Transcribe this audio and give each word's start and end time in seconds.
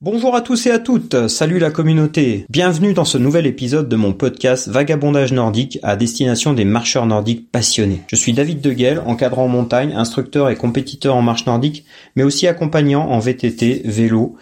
Bonjour 0.00 0.36
à 0.36 0.42
tous 0.42 0.64
et 0.68 0.70
à 0.70 0.78
toutes, 0.78 1.26
salut 1.26 1.58
la 1.58 1.72
communauté. 1.72 2.46
Bienvenue 2.48 2.94
dans 2.94 3.04
ce 3.04 3.18
nouvel 3.18 3.48
épisode 3.48 3.88
de 3.88 3.96
mon 3.96 4.12
podcast 4.12 4.68
Vagabondage 4.68 5.32
nordique 5.32 5.80
à 5.82 5.96
destination 5.96 6.52
des 6.52 6.64
marcheurs 6.64 7.04
nordiques 7.04 7.50
passionnés. 7.50 8.02
Je 8.06 8.14
suis 8.14 8.32
David 8.32 8.60
Deguel, 8.60 9.02
encadrant 9.04 9.46
en 9.46 9.48
montagne, 9.48 9.92
instructeur 9.96 10.50
et 10.50 10.54
compétiteur 10.54 11.16
en 11.16 11.22
marche 11.22 11.46
nordique, 11.46 11.84
mais 12.14 12.22
aussi 12.22 12.46
accompagnant 12.46 13.08
en 13.08 13.18
VTT, 13.18 13.82
vélo. 13.86 14.36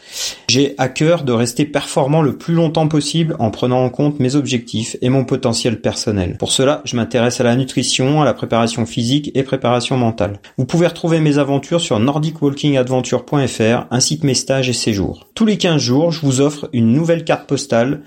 J'ai 0.47 0.75
à 0.77 0.91
cœur 0.91 1.23
de 1.23 1.33
rester 1.33 1.65
performant 1.65 2.21
le 2.21 2.37
plus 2.37 2.53
longtemps 2.53 2.87
possible 2.87 3.35
en 3.39 3.51
prenant 3.51 3.83
en 3.83 3.89
compte 3.89 4.21
mes 4.21 4.37
objectifs 4.37 4.99
et 5.01 5.09
mon 5.09 5.25
potentiel 5.25 5.81
personnel. 5.81 6.37
Pour 6.39 6.53
cela, 6.53 6.83
je 6.85 6.97
m'intéresse 6.97 7.41
à 7.41 7.45
la 7.45 7.57
nutrition, 7.57 8.21
à 8.21 8.27
la 8.27 8.35
préparation 8.35 8.85
physique 8.85 9.31
et 9.35 9.43
préparation 9.43 9.97
mentale. 9.97 10.39
Vous 10.59 10.67
pouvez 10.67 10.87
retrouver 10.87 11.21
mes 11.21 11.39
aventures 11.39 11.81
sur 11.81 11.99
nordicwalkingadventure.fr 11.99 13.87
ainsi 13.91 14.19
que 14.19 14.27
mes 14.27 14.35
stages 14.35 14.69
et 14.69 14.75
séjours 14.75 15.27
tous 15.47 15.51
les 15.51 15.59
15 15.59 15.81
jours, 15.81 16.11
je 16.11 16.27
vous 16.27 16.41
offre 16.41 16.69
une 16.73 16.93
nouvelle 16.93 17.23
carte 17.23 17.47
postale 17.47 18.01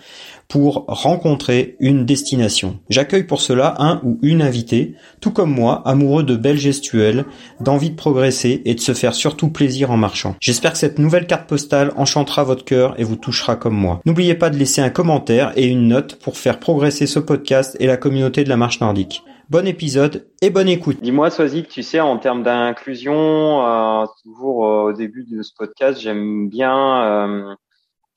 pour 0.49 0.84
rencontrer 0.89 1.77
une 1.79 2.05
destination. 2.05 2.79
J'accueille 2.89 3.23
pour 3.23 3.39
cela 3.39 3.75
un 3.79 4.02
ou 4.03 4.20
une 4.21 4.41
invitée, 4.41 4.95
tout 5.21 5.31
comme 5.31 5.49
moi, 5.49 5.81
amoureux 5.85 6.23
de 6.23 6.35
belles 6.35 6.57
gestuelles, 6.57 7.23
d'envie 7.62 7.91
de 7.91 7.95
progresser 7.95 8.62
et 8.65 8.75
de 8.75 8.81
se 8.81 8.93
faire 8.93 9.13
surtout 9.13 9.48
plaisir 9.48 9.89
en 9.89 9.95
marchant. 9.95 10.35
J'espère 10.41 10.73
que 10.73 10.79
cette 10.79 10.99
nouvelle 10.99 11.27
carte 11.27 11.48
postale 11.48 11.93
enchantera 11.95 12.43
votre 12.43 12.65
cœur 12.65 12.99
et 12.99 13.05
vous 13.05 13.15
touchera 13.15 13.55
comme 13.55 13.76
moi. 13.76 14.01
N'oubliez 14.03 14.35
pas 14.35 14.49
de 14.49 14.57
laisser 14.57 14.81
un 14.81 14.90
commentaire 14.90 15.53
et 15.55 15.67
une 15.67 15.87
note 15.87 16.15
pour 16.15 16.35
faire 16.35 16.59
progresser 16.59 17.07
ce 17.07 17.20
podcast 17.20 17.77
et 17.79 17.87
la 17.87 17.95
communauté 17.95 18.43
de 18.43 18.49
la 18.49 18.57
marche 18.57 18.81
nordique. 18.81 19.23
Bon 19.49 19.66
épisode 19.66 20.30
et 20.44 20.52
bonne 20.52 20.67
écoute. 20.67 21.02
Dis-moi, 21.02 21.31
Soazic, 21.31 21.70
tu 21.70 21.81
sais, 21.81 21.99
en 21.99 22.20
termes 22.20 22.44
d'inclusion, 22.44 23.66
euh, 23.66 24.05
toujours 24.21 24.67
euh, 24.67 24.84
au 24.84 24.94
début 24.94 25.23
de 25.23 25.41
ce 25.41 25.52
podcast, 25.57 25.99
j'aime 25.99 26.49
bien 26.49 27.55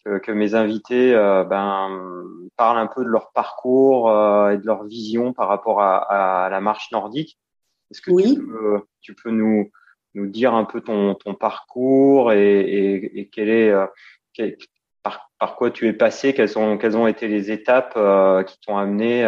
euh, 0.04 0.18
que, 0.20 0.30
mes 0.30 0.54
invités 0.54 1.14
ben, 1.48 2.22
parlent 2.58 2.76
un 2.76 2.86
peu 2.86 3.02
de 3.02 3.08
leur 3.08 3.32
parcours 3.32 4.10
et 4.50 4.58
de 4.58 4.66
leur 4.66 4.84
vision 4.84 5.32
par 5.32 5.48
rapport 5.48 5.80
à, 5.80 6.48
la 6.50 6.60
marche 6.60 6.92
nordique. 6.92 7.38
Est-ce 7.90 8.02
que 8.02 8.10
tu, 9.00 9.14
peux, 9.14 9.30
nous, 9.30 9.70
nous 10.12 10.26
dire 10.26 10.52
un 10.52 10.64
peu 10.64 10.82
ton, 10.82 11.14
ton 11.14 11.34
parcours 11.34 12.34
et, 12.34 12.60
et, 13.14 13.30
quel 13.32 13.48
est, 13.48 13.72
par, 15.02 15.30
par, 15.38 15.56
quoi 15.56 15.70
tu 15.70 15.88
es 15.88 15.94
passé, 15.94 16.34
quelles, 16.34 16.50
sont, 16.50 16.76
quelles 16.76 16.98
ont 16.98 17.06
été 17.06 17.26
les 17.26 17.50
étapes 17.50 17.98
qui 18.46 18.60
t'ont 18.60 18.76
amené 18.76 19.24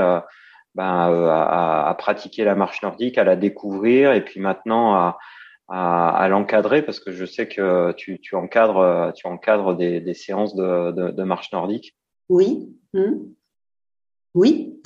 ben, 0.75 1.11
euh, 1.11 1.29
à, 1.29 1.89
à, 1.89 1.95
pratiquer 1.95 2.45
la 2.45 2.55
marche 2.55 2.83
nordique, 2.83 3.19
à 3.19 3.25
la 3.25 3.37
découvrir 3.37 4.13
et 4.13 4.25
puis 4.25 4.41
maintenant 4.41 4.95
à, 4.95 5.19
à, 5.69 6.09
à 6.17 6.29
l'encadrer 6.29 6.83
parce 6.83 7.01
que 7.01 7.13
je 7.13 7.25
sais 7.25 7.49
que 7.49 7.93
tu, 7.93 8.21
tu 8.21 8.35
encadres, 8.35 9.13
tu 9.15 9.27
encadres 9.27 9.77
des, 9.77 10.01
des 10.01 10.15
séances 10.15 10.55
de, 10.55 10.93
de, 10.93 11.11
de, 11.11 11.23
marche 11.23 11.53
nordique. 11.53 11.97
Oui. 12.29 12.69
Hum. 12.95 13.35
Oui. 14.35 14.81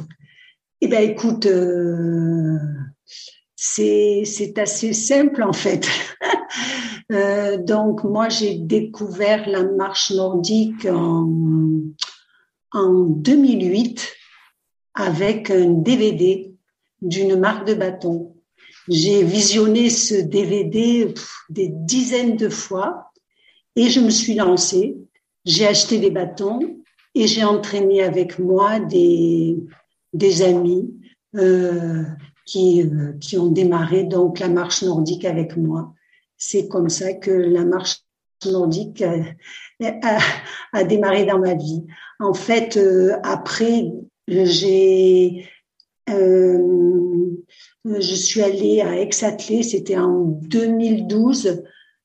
Eh 0.80 0.88
ben, 0.88 1.10
écoute, 1.10 1.46
euh, 1.46 2.58
c'est 3.56 4.58
assez 4.58 4.92
simple 4.92 5.42
en 5.42 5.52
fait. 5.52 5.88
euh, 7.12 7.56
donc 7.56 8.04
moi, 8.04 8.28
j'ai 8.28 8.56
découvert 8.56 9.48
la 9.48 9.64
marche 9.64 10.12
nordique 10.12 10.86
en, 10.86 11.28
en 12.72 12.92
2008 12.92 14.17
avec 14.98 15.50
un 15.50 15.70
DVD 15.70 16.52
d'une 17.00 17.36
marque 17.36 17.66
de 17.66 17.74
bâton. 17.74 18.34
J'ai 18.88 19.22
visionné 19.22 19.90
ce 19.90 20.16
DVD 20.16 21.14
des 21.48 21.68
dizaines 21.68 22.36
de 22.36 22.48
fois 22.48 23.12
et 23.76 23.88
je 23.88 24.00
me 24.00 24.10
suis 24.10 24.34
lancée. 24.34 24.96
J'ai 25.44 25.66
acheté 25.66 25.98
des 25.98 26.10
bâtons 26.10 26.82
et 27.14 27.28
j'ai 27.28 27.44
entraîné 27.44 28.02
avec 28.02 28.38
moi 28.38 28.80
des, 28.80 29.56
des 30.12 30.42
amis 30.42 30.92
euh, 31.36 32.02
qui, 32.44 32.82
euh, 32.82 33.12
qui 33.20 33.38
ont 33.38 33.50
démarré 33.50 34.02
donc 34.02 34.40
la 34.40 34.48
marche 34.48 34.82
nordique 34.82 35.24
avec 35.24 35.56
moi. 35.56 35.94
C'est 36.36 36.66
comme 36.66 36.88
ça 36.88 37.12
que 37.12 37.30
la 37.30 37.64
marche 37.64 38.02
nordique 38.46 39.02
a, 39.02 40.84
démarré 40.84 41.24
dans 41.24 41.38
ma 41.38 41.54
vie. 41.54 41.84
En 42.18 42.34
fait, 42.34 42.76
euh, 42.76 43.16
après 43.22 43.92
euh, 46.10 47.30
je 47.84 48.14
suis 48.14 48.42
allée 48.42 48.80
à 48.80 49.00
Aix-Attelé, 49.00 49.62
c'était 49.62 49.96
en 49.96 50.24
2012, 50.24 51.62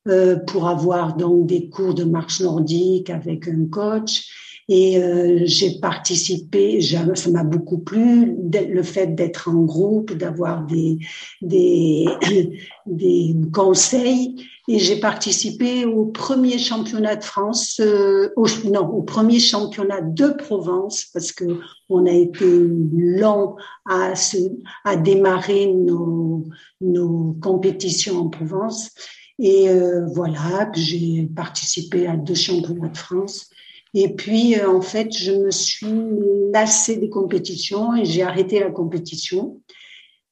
euh, 0.08 0.36
pour 0.36 0.68
avoir 0.68 1.16
donc 1.16 1.46
des 1.46 1.68
cours 1.68 1.94
de 1.94 2.04
marche 2.04 2.40
nordique 2.40 3.10
avec 3.10 3.48
un 3.48 3.66
coach. 3.70 4.30
Et 4.68 5.02
euh, 5.02 5.42
j'ai 5.44 5.78
participé, 5.78 6.80
ça 6.80 7.30
m'a 7.30 7.44
beaucoup 7.44 7.78
plu, 7.78 8.34
le 8.52 8.82
fait 8.82 9.14
d'être 9.14 9.50
en 9.50 9.62
groupe, 9.62 10.14
d'avoir 10.14 10.64
des, 10.66 10.98
des, 11.42 12.06
des 12.86 13.36
conseils 13.52 14.36
et 14.66 14.78
j'ai 14.78 14.98
participé 14.98 15.84
au 15.84 16.06
premier 16.06 16.58
championnat 16.58 17.16
de 17.16 17.24
France, 17.24 17.80
euh, 17.80 18.30
non, 18.64 18.88
au 18.88 19.02
premier 19.02 19.38
championnat 19.38 20.00
de 20.00 20.28
Provence 20.28 21.04
parce 21.12 21.32
que 21.32 21.44
on 21.90 22.06
a 22.06 22.10
été 22.10 22.46
long 22.46 23.56
à, 23.84 24.16
se, 24.16 24.38
à 24.84 24.96
démarrer 24.96 25.66
nos, 25.66 26.44
nos 26.80 27.36
compétitions 27.42 28.18
en 28.20 28.28
Provence. 28.28 28.90
Et 29.38 29.68
euh, 29.68 30.06
voilà, 30.06 30.70
j'ai 30.74 31.28
participé 31.36 32.06
à 32.06 32.16
deux 32.16 32.34
championnats 32.34 32.88
de 32.88 32.96
France. 32.96 33.50
Et 33.94 34.14
puis, 34.14 34.58
euh, 34.58 34.68
en 34.68 34.80
fait, 34.80 35.16
je 35.16 35.32
me 35.32 35.50
suis 35.50 35.86
lassée 36.52 36.96
des 36.96 37.08
compétitions 37.08 37.94
et 37.94 38.04
j'ai 38.04 38.22
arrêté 38.22 38.58
la 38.60 38.70
compétition. 38.70 39.60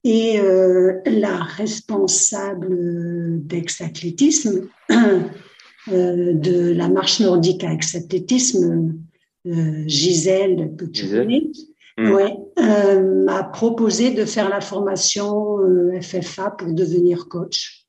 Et 0.04 0.40
euh, 0.40 1.00
la 1.06 1.36
responsable 1.36 2.76
d'ex-athlétisme, 3.46 4.68
euh, 4.90 6.34
de 6.34 6.72
la 6.72 6.88
marche 6.88 7.20
nordique 7.20 7.62
à 7.62 7.72
ex-athlétisme, 7.72 8.94
euh, 9.46 9.84
Gisèle, 9.86 10.74
que 10.76 10.86
tu 10.86 11.08
connais, 11.08 11.50
mmh. 11.98 12.10
ouais, 12.10 12.36
m'a 12.56 13.44
proposé 13.44 14.10
de 14.10 14.24
faire 14.24 14.48
la 14.48 14.60
formation 14.60 15.58
FFA 16.00 16.50
pour 16.50 16.72
devenir 16.72 17.28
coach. 17.28 17.86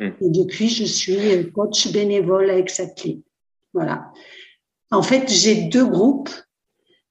Mmh. 0.00 0.08
Et 0.20 0.30
depuis, 0.30 0.68
je 0.68 0.84
suis 0.84 1.52
coach 1.52 1.92
bénévole 1.92 2.50
à 2.50 2.58
ex 2.58 2.82
Voilà. 3.72 4.10
En 4.92 5.02
fait, 5.02 5.28
j'ai 5.28 5.64
deux 5.64 5.86
groupes. 5.86 6.30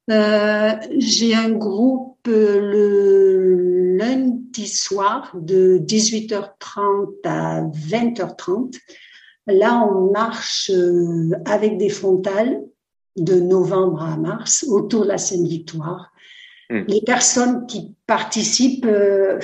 j'ai 0.08 1.36
un 1.36 1.50
groupe 1.50 2.12
le 2.28 3.98
lundi 3.98 4.68
soir 4.68 5.32
de 5.36 5.78
18h30 5.80 7.14
à 7.24 7.62
20h30. 7.62 8.78
Là, 9.48 9.88
on 9.92 10.12
marche 10.12 10.70
euh, 10.70 11.32
avec 11.46 11.78
des 11.78 11.90
frontales 11.90 12.62
de 13.18 13.40
novembre 13.40 14.02
à 14.04 14.18
mars 14.18 14.66
autour 14.68 15.04
de 15.04 15.10
la 15.10 15.18
Seine-Victoire. 15.18 16.12
Hmm. 16.70 16.84
Les 16.88 17.02
personnes 17.02 17.66
qui 17.66 17.96
participent, 18.06 18.86
euh, 18.86 19.40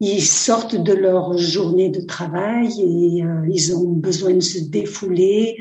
ils 0.00 0.24
sortent 0.24 0.76
de 0.76 0.92
leur 0.92 1.36
journée 1.36 1.90
de 1.90 2.00
travail 2.00 2.68
et 2.80 3.24
euh, 3.24 3.46
ils 3.50 3.76
ont 3.76 3.92
besoin 3.92 4.34
de 4.34 4.40
se 4.40 4.58
défouler. 4.60 5.58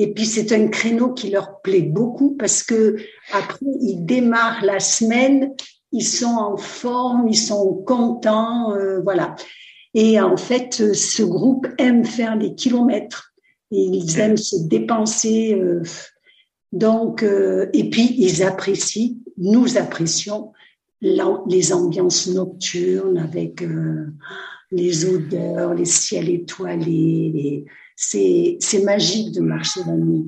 Et 0.00 0.12
puis 0.12 0.26
c'est 0.26 0.52
un 0.52 0.68
créneau 0.68 1.12
qui 1.12 1.30
leur 1.30 1.60
plaît 1.60 1.82
beaucoup 1.82 2.36
parce 2.38 2.62
que 2.62 2.96
après 3.32 3.66
ils 3.80 4.04
démarrent 4.04 4.64
la 4.64 4.80
semaine 4.80 5.54
ils 5.92 6.04
sont 6.04 6.26
en 6.26 6.56
forme, 6.56 7.28
ils 7.28 7.36
sont 7.36 7.74
contents, 7.86 8.72
euh, 8.74 9.00
voilà. 9.00 9.34
Et 9.94 10.20
en 10.20 10.36
fait, 10.36 10.94
ce 10.94 11.22
groupe 11.22 11.66
aime 11.78 12.04
faire 12.04 12.38
des 12.38 12.54
kilomètres. 12.54 13.32
Et 13.72 13.82
ils 13.82 14.18
aiment 14.18 14.36
se 14.36 14.56
dépenser. 14.68 15.54
Euh, 15.54 15.82
donc, 16.72 17.22
euh, 17.22 17.68
et 17.72 17.90
puis 17.90 18.14
ils 18.18 18.42
apprécient, 18.42 19.16
nous 19.36 19.78
apprécions 19.78 20.52
les 21.02 21.72
ambiances 21.72 22.28
nocturnes 22.28 23.16
avec 23.16 23.64
les 24.70 25.04
odeurs, 25.06 25.72
les 25.72 25.86
ciels 25.86 26.28
étoilés. 26.28 27.64
C'est 28.02 28.82
magique 28.82 29.32
de 29.32 29.40
marcher 29.40 29.80
la 29.86 29.92
nuit. 29.92 30.24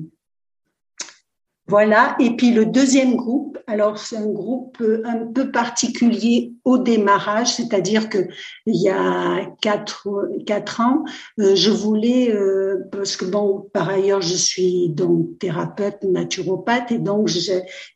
Voilà. 1.67 2.15
Et 2.19 2.35
puis 2.35 2.51
le 2.51 2.65
deuxième 2.65 3.15
groupe, 3.15 3.57
alors 3.67 3.97
c'est 3.97 4.17
un 4.17 4.27
groupe 4.27 4.77
euh, 4.81 5.01
un 5.05 5.25
peu 5.25 5.49
particulier 5.49 6.51
au 6.65 6.77
démarrage, 6.77 7.55
c'est-à-dire 7.55 8.09
que 8.09 8.27
il 8.65 8.81
y 8.81 8.89
a 8.89 9.49
quatre, 9.61 10.29
quatre 10.45 10.81
ans, 10.81 11.05
euh, 11.39 11.55
je 11.55 11.71
voulais, 11.71 12.31
euh, 12.31 12.89
parce 12.91 13.15
que 13.15 13.23
bon, 13.23 13.69
par 13.73 13.87
ailleurs, 13.87 14.21
je 14.21 14.35
suis 14.35 14.89
donc 14.89 15.39
thérapeute 15.39 16.03
naturopathe 16.03 16.91
et 16.91 16.99
donc 16.99 17.29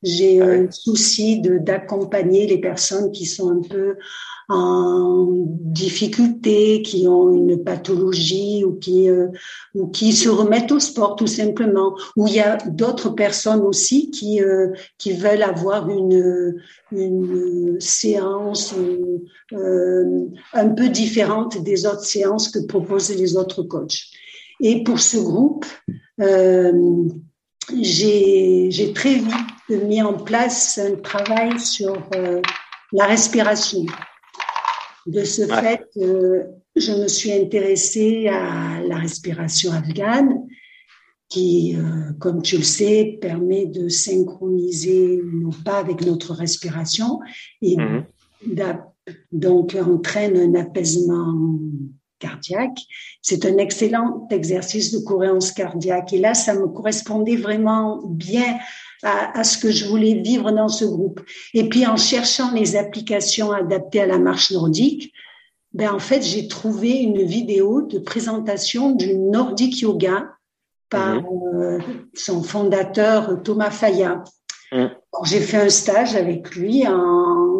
j'ai 0.02 0.42
un 0.42 0.72
souci 0.72 1.42
de 1.42 1.58
d'accompagner 1.58 2.48
les 2.48 2.60
personnes 2.60 3.12
qui 3.12 3.26
sont 3.26 3.52
un 3.52 3.62
peu 3.62 3.98
en 4.50 5.26
difficulté, 5.28 6.82
qui 6.82 7.06
ont 7.08 7.34
une 7.34 7.64
pathologie 7.64 8.64
ou 8.64 8.76
qui 8.76 9.10
euh, 9.10 9.28
ou 9.76 9.88
qui 9.88 10.14
se 10.14 10.30
remettent 10.30 10.72
au 10.72 10.80
sport 10.80 11.18
tout 11.18 11.28
simplement. 11.28 11.98
Ou 12.16 12.28
il 12.28 12.36
y 12.36 12.40
a 12.40 12.58
d'autres 12.58 13.10
personnes 13.10 13.62
aussi 13.62 14.10
qui 14.10 14.42
euh, 14.42 14.70
qui 14.98 15.12
veulent 15.12 15.44
avoir 15.44 15.90
une 15.90 16.56
une 16.94 17.78
séance 17.82 18.74
euh, 19.52 20.26
un 20.54 20.70
peu 20.70 20.88
différente 20.88 21.62
des 21.62 21.86
autres 21.86 22.06
séances 22.06 22.48
que 22.48 22.60
proposent 22.60 23.14
les 23.16 23.36
autres 23.36 23.64
coachs. 23.64 24.06
Et 24.62 24.84
pour 24.84 25.00
ce 25.00 25.18
groupe, 25.18 25.66
j'ai 27.80 28.94
très 28.96 29.16
vite 29.16 29.70
mis 29.70 30.02
en 30.02 30.14
place 30.14 30.80
un 30.80 30.96
travail 30.96 31.60
sur 31.60 31.96
la 32.94 33.06
respiration. 33.06 33.86
De 35.08 35.24
ce 35.24 35.48
fait, 35.48 35.88
euh, 35.98 36.44
je 36.76 36.92
me 36.92 37.08
suis 37.08 37.32
intéressée 37.32 38.28
à 38.28 38.82
la 38.82 38.98
respiration 38.98 39.72
afghane, 39.72 40.46
qui, 41.30 41.76
euh, 41.76 42.14
comme 42.20 42.42
tu 42.42 42.58
le 42.58 42.64
sais, 42.64 43.18
permet 43.22 43.66
de 43.66 43.90
synchroniser 43.90 45.22
nos 45.24 45.52
pas 45.66 45.80
avec 45.80 46.06
notre 46.06 46.34
respiration 46.34 47.20
et 47.62 47.78
mhm. 47.78 48.06
donc 49.32 49.76
entraîne 49.76 50.38
un 50.38 50.60
apaisement 50.60 51.60
cardiaque. 52.20 52.80
C'est 53.22 53.46
un 53.46 53.58
excellent 53.58 54.28
exercice 54.30 54.92
de 54.92 55.00
cohérence 55.00 55.52
cardiaque. 55.52 56.14
Et 56.14 56.20
là, 56.20 56.34
ça 56.34 56.54
me 56.54 56.68
correspondait 56.68 57.36
vraiment 57.36 58.02
bien 58.08 58.58
à, 59.04 59.44
ce 59.44 59.58
que 59.58 59.72
je 59.72 59.86
voulais 59.86 60.16
vivre 60.16 60.52
dans 60.52 60.70
ce 60.70 60.86
groupe. 60.86 61.22
Et 61.54 61.70
puis 61.70 61.86
en 61.86 61.98
cherchant 61.98 62.52
les 62.54 62.76
applications 62.76 63.52
adaptées 63.52 64.02
à 64.02 64.08
la 64.08 64.20
marche 64.20 64.52
nordique, 64.52 65.14
ben 65.74 65.92
en 65.92 66.00
fait 66.00 66.22
j'ai 66.22 66.48
trouvé 66.48 66.92
une 66.92 67.22
vidéo 67.24 67.84
de 67.84 68.00
présentation 68.00 68.92
du 68.92 69.16
Nordic 69.16 69.82
Yoga 69.82 70.32
par 70.90 71.22
mhm. 71.22 71.26
euh, 71.56 71.80
son 72.14 72.42
fondateur 72.42 73.42
Thomas 73.44 73.72
Faya. 73.72 74.24
Mhm. 74.72 74.92
J'ai 75.26 75.40
fait 75.40 75.58
un 75.58 75.70
stage 75.70 76.16
avec 76.16 76.56
lui 76.56 76.88
en, 76.88 77.60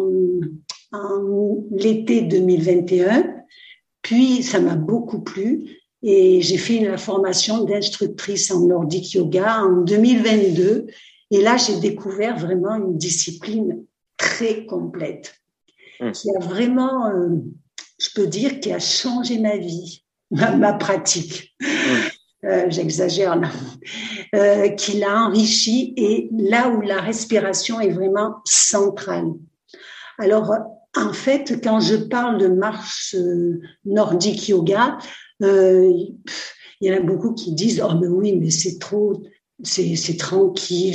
en 0.92 1.64
l'été 1.70 2.22
2021, 2.22 3.34
puis 4.02 4.42
ça 4.42 4.60
m'a 4.60 4.74
beaucoup 4.74 5.20
plu 5.20 5.78
et 6.02 6.40
j'ai 6.40 6.58
fait 6.58 6.76
une 6.76 6.96
formation 6.96 7.64
d'instructrice 7.64 8.50
en 8.50 8.60
Nordic 8.60 9.12
Yoga 9.12 9.62
en 9.64 9.82
2022 9.82 10.86
et 11.30 11.42
là, 11.42 11.56
j'ai 11.56 11.78
découvert 11.78 12.36
vraiment 12.38 12.74
une 12.74 12.96
discipline 12.96 13.84
très 14.16 14.66
complète, 14.66 15.34
hum. 16.00 16.12
qui 16.12 16.34
a 16.34 16.38
vraiment, 16.38 17.06
euh, 17.06 17.36
je 17.98 18.08
peux 18.14 18.26
dire, 18.26 18.60
qui 18.60 18.72
a 18.72 18.78
changé 18.78 19.38
ma 19.38 19.56
vie, 19.56 20.04
ma, 20.30 20.72
pratique. 20.72 21.54
Hum. 21.62 21.68
Euh, 22.44 22.66
J'exagère 22.68 23.34
là, 23.34 23.50
euh, 24.34 24.68
qui 24.68 24.98
l'a 24.98 25.24
enrichi 25.24 25.92
et 25.96 26.28
là 26.32 26.68
où 26.68 26.80
la 26.80 27.00
respiration 27.00 27.80
est 27.80 27.90
vraiment 27.90 28.36
centrale. 28.44 29.32
Alors, 30.18 30.54
en 30.96 31.12
fait, 31.12 31.60
quand 31.62 31.80
je 31.80 31.96
parle 31.96 32.38
de 32.38 32.46
marche 32.46 33.16
euh, 33.18 33.60
nordique 33.84 34.48
yoga, 34.48 34.98
il 35.40 36.14
y 36.80 36.92
en 36.92 36.96
a 36.96 37.00
beaucoup 37.00 37.34
qui 37.34 37.52
disent 37.52 37.82
oh 37.84 37.94
mais 38.00 38.06
oui 38.06 38.36
mais 38.36 38.50
c'est 38.50 38.78
trop 38.78 39.22
c'est 39.62 40.16
tranquille, 40.16 40.94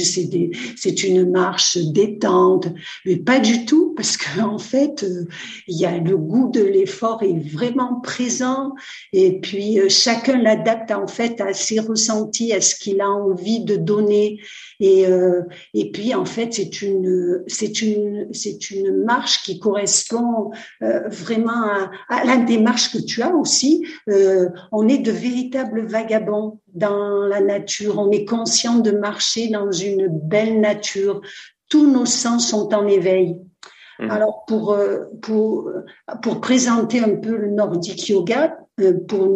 c'est 0.78 1.04
une 1.04 1.30
marche 1.30 1.78
détente, 1.78 2.68
mais 3.06 3.18
pas 3.18 3.40
du 3.40 3.66
tout 3.66 3.83
parce 3.96 4.18
qu'en 4.18 4.56
en 4.56 4.58
fait, 4.58 5.04
euh, 5.04 5.28
il 5.68 5.78
y 5.78 5.86
a 5.86 5.98
le 5.98 6.18
goût 6.18 6.50
de 6.50 6.62
l'effort 6.62 7.24
est 7.24 7.40
vraiment 7.50 8.00
présent 8.02 8.74
et 9.12 9.40
puis 9.40 9.80
euh, 9.80 9.90
chacun 9.90 10.42
l'adapte 10.42 10.92
en 10.92 11.08
fait 11.08 11.42
à 11.42 11.54
ses 11.54 11.80
ressentis, 11.80 12.54
à 12.54 12.62
ce 12.62 12.76
qu'il 12.76 13.02
a 13.02 13.10
envie 13.10 13.64
de 13.64 13.76
donner 13.76 14.40
et 14.80 15.08
euh, 15.08 15.42
et 15.74 15.92
puis 15.92 16.14
en 16.14 16.26
fait 16.26 16.54
c'est 16.54 16.82
une 16.82 17.44
c'est 17.48 17.82
une 17.82 18.28
c'est 18.32 18.72
une 18.72 19.04
marche 19.04 19.44
qui 19.44 19.60
correspond 19.60 20.52
vraiment 20.82 21.64
à, 21.64 21.92
à, 22.10 22.26
la 22.26 22.38
démarche 22.38 22.92
que 22.92 22.98
tu 22.98 23.22
as 23.22 23.34
aussi. 23.34 23.86
on 24.72 24.88
est 24.88 24.98
de 24.98 25.12
véritables 25.12 25.86
vagabonds 25.86 26.60
dans 26.74 27.26
la 27.28 27.40
nature, 27.40 28.00
on 28.00 28.12
est 28.12 28.26
conscient 28.26 28.80
de 28.80 28.92
marcher 28.92 29.50
dans 29.50 29.72
une 29.72 30.08
belle 30.08 30.60
nature, 30.60 31.22
tous 31.70 31.92
nos 31.92 32.06
sens 32.06 32.50
sont 32.50 32.74
en 32.74 32.88
éveil. 32.88 33.38
Mmh. 34.00 34.10
Alors 34.10 34.46
pour, 34.48 34.74
euh, 34.74 35.06
pour, 35.22 35.72
pour 36.22 36.42
présenter 36.42 37.00
un 37.00 37.16
peu 37.16 37.36
le 37.36 37.52
nordic 37.52 38.10
yoga, 38.10 38.58
euh, 38.80 38.94
pour, 39.08 39.30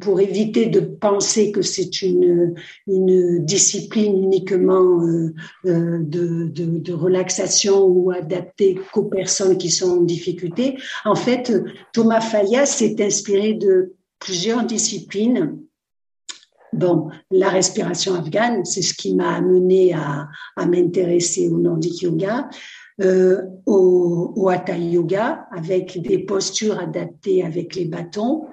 pour 0.00 0.20
éviter 0.20 0.66
de 0.66 0.80
penser 0.80 1.50
que 1.50 1.62
c'est 1.62 2.02
une, 2.02 2.54
une 2.86 3.42
discipline 3.44 4.22
uniquement 4.22 5.02
euh, 5.02 5.32
de, 5.64 6.48
de, 6.48 6.92
relaxation 6.92 7.86
ou 7.86 8.10
adaptée 8.10 8.78
qu'aux 8.92 9.04
personnes 9.04 9.56
qui 9.56 9.70
sont 9.70 9.98
en 9.98 10.02
difficulté, 10.02 10.76
en 11.06 11.14
fait, 11.14 11.52
Thomas 11.94 12.20
Fayas 12.20 12.66
s'est 12.66 12.96
inspiré 13.02 13.54
de 13.54 13.94
plusieurs 14.18 14.64
disciplines 14.64 15.58
Bon, 16.72 17.10
la 17.30 17.50
respiration 17.50 18.14
afghane, 18.14 18.64
c'est 18.64 18.80
ce 18.80 18.94
qui 18.94 19.14
m'a 19.14 19.34
amené 19.34 19.92
à, 19.92 20.28
à 20.56 20.64
m'intéresser 20.64 21.48
au 21.50 21.58
Nordic 21.58 22.00
Yoga, 22.00 22.48
euh, 23.00 23.42
au, 23.66 24.32
au 24.36 24.48
Hatha 24.48 24.76
Yoga, 24.76 25.46
avec 25.50 26.00
des 26.00 26.18
postures 26.18 26.78
adaptées 26.78 27.42
avec 27.42 27.74
les 27.74 27.86
bâtons, 27.86 28.46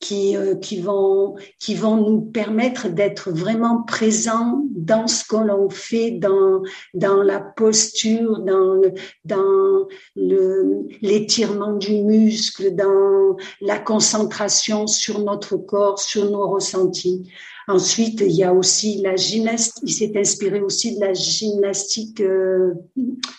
qui, 0.00 0.36
euh, 0.36 0.54
qui, 0.56 0.80
vont, 0.80 1.36
qui 1.58 1.74
vont 1.74 1.96
nous 1.96 2.20
permettre 2.20 2.88
d'être 2.88 3.30
vraiment 3.30 3.82
présents 3.82 4.62
dans 4.70 5.06
ce 5.06 5.24
que 5.24 5.36
l'on 5.36 5.70
fait, 5.70 6.10
dans, 6.10 6.62
dans 6.92 7.22
la 7.22 7.40
posture, 7.40 8.40
dans, 8.40 8.74
le, 8.74 8.92
dans 9.24 9.86
le, 10.14 10.86
l'étirement 11.00 11.72
du 11.72 12.02
muscle, 12.02 12.74
dans 12.74 13.36
la 13.60 13.78
concentration 13.78 14.86
sur 14.86 15.20
notre 15.20 15.56
corps, 15.56 15.98
sur 15.98 16.30
nos 16.30 16.48
ressentis. 16.48 17.30
Ensuite, 17.66 18.20
il 18.20 18.32
y 18.32 18.44
a 18.44 18.52
aussi 18.52 19.00
la 19.00 19.16
gymnastique. 19.16 19.82
Il 19.86 19.92
s'est 19.92 20.12
inspiré 20.16 20.60
aussi 20.60 20.96
de 20.96 21.00
la 21.00 21.14
gymnastique, 21.14 22.20
euh, 22.20 22.74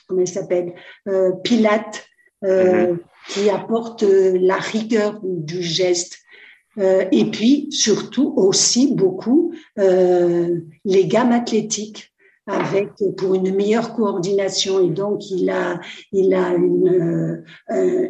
comment 0.07 0.21
elle 0.21 0.27
s'appelle, 0.27 0.73
euh, 1.07 1.31
Pilate, 1.43 2.03
euh, 2.43 2.93
mm-hmm. 2.93 2.97
qui 3.29 3.49
apporte 3.49 4.03
euh, 4.03 4.37
la 4.41 4.55
rigueur 4.55 5.19
du 5.23 5.61
geste. 5.61 6.17
Euh, 6.77 7.05
et 7.11 7.25
puis, 7.25 7.67
surtout 7.71 8.33
aussi 8.35 8.93
beaucoup 8.93 9.53
les 9.77 11.07
gammes 11.07 11.31
athlétiques 11.31 12.11
avec 12.47 12.89
pour 13.17 13.35
une 13.35 13.55
meilleure 13.55 13.93
coordination 13.93 14.79
et 14.85 14.89
donc 14.89 15.31
il 15.31 15.49
a 15.49 15.79
il 16.11 16.33
a 16.33 16.53
une, 16.53 17.43
un, 17.69 18.07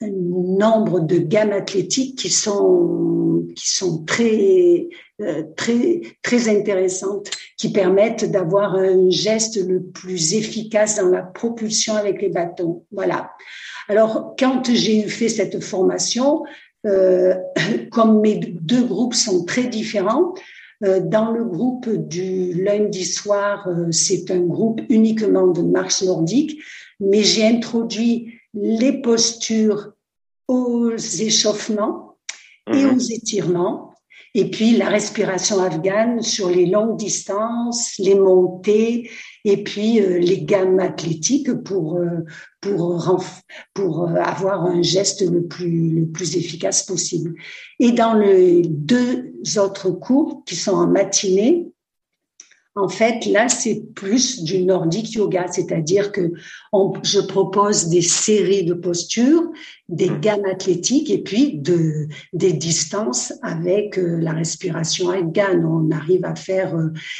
un 0.00 0.10
nombre 0.10 1.00
de 1.00 1.18
gammes 1.18 1.52
athlétiques 1.52 2.18
qui 2.18 2.30
sont 2.30 3.46
qui 3.54 3.70
sont 3.70 4.04
très 4.04 4.88
euh, 5.20 5.44
très 5.56 6.00
très 6.22 6.48
intéressantes 6.48 7.30
qui 7.56 7.70
permettent 7.70 8.30
d'avoir 8.30 8.74
un 8.74 9.10
geste 9.10 9.56
le 9.64 9.82
plus 9.82 10.34
efficace 10.34 10.96
dans 10.96 11.08
la 11.08 11.22
propulsion 11.22 11.94
avec 11.94 12.22
les 12.22 12.30
bâtons. 12.30 12.84
Voilà. 12.90 13.32
Alors 13.88 14.34
quand 14.38 14.62
j'ai 14.72 15.02
fait 15.08 15.28
cette 15.28 15.62
formation, 15.62 16.42
euh, 16.86 17.34
comme 17.90 18.20
mes 18.20 18.36
deux 18.36 18.84
groupes 18.84 19.14
sont 19.14 19.44
très 19.44 19.68
différents, 19.68 20.34
euh, 20.82 21.00
dans 21.00 21.30
le 21.30 21.44
groupe 21.44 21.88
du 21.88 22.54
lundi 22.54 23.04
soir, 23.04 23.68
euh, 23.68 23.92
c'est 23.92 24.30
un 24.30 24.40
groupe 24.40 24.80
uniquement 24.88 25.48
de 25.48 25.60
marche 25.60 26.02
nordique, 26.02 26.58
mais 27.00 27.22
j'ai 27.22 27.46
introduit 27.46 28.34
les 28.54 29.00
postures 29.00 29.92
aux 30.48 30.90
échauffements 30.96 32.16
et 32.72 32.84
mhm. 32.84 32.96
aux 32.96 32.98
étirements 32.98 33.89
et 34.34 34.50
puis 34.50 34.76
la 34.76 34.88
respiration 34.88 35.60
afghane 35.60 36.22
sur 36.22 36.50
les 36.50 36.66
longues 36.66 36.96
distances, 36.96 37.94
les 37.98 38.14
montées, 38.14 39.10
et 39.44 39.62
puis 39.64 40.00
euh, 40.00 40.18
les 40.18 40.42
gammes 40.42 40.78
athlétiques 40.78 41.52
pour 41.64 41.96
euh, 41.96 42.24
pour 42.60 43.20
pour 43.74 44.08
euh, 44.08 44.14
avoir 44.16 44.64
un 44.64 44.82
geste 44.82 45.22
le 45.22 45.46
plus 45.46 45.90
le 45.90 46.06
plus 46.06 46.36
efficace 46.36 46.84
possible. 46.84 47.34
Et 47.78 47.92
dans 47.92 48.14
les 48.14 48.62
deux 48.62 49.32
autres 49.56 49.90
cours 49.90 50.42
qui 50.44 50.56
sont 50.56 50.74
en 50.74 50.86
matinée, 50.86 51.72
en 52.80 52.88
fait, 52.88 53.26
là, 53.26 53.48
c'est 53.48 53.82
plus 53.94 54.42
du 54.42 54.62
nordic 54.62 55.12
yoga, 55.12 55.46
c'est-à-dire 55.48 56.12
que 56.12 56.32
je 57.02 57.20
propose 57.20 57.88
des 57.88 58.02
séries 58.02 58.64
de 58.64 58.74
postures, 58.74 59.50
des 59.88 60.08
mmh. 60.08 60.20
gammes 60.20 60.44
athlétiques 60.50 61.10
et 61.10 61.22
puis 61.22 61.58
de, 61.58 62.06
des 62.32 62.52
distances 62.52 63.34
avec 63.42 63.98
euh, 63.98 64.18
la 64.20 64.32
respiration 64.32 65.10
afghane. 65.10 65.64
On 65.64 65.90
arrive 65.90 66.24
à 66.24 66.34
faire 66.34 66.74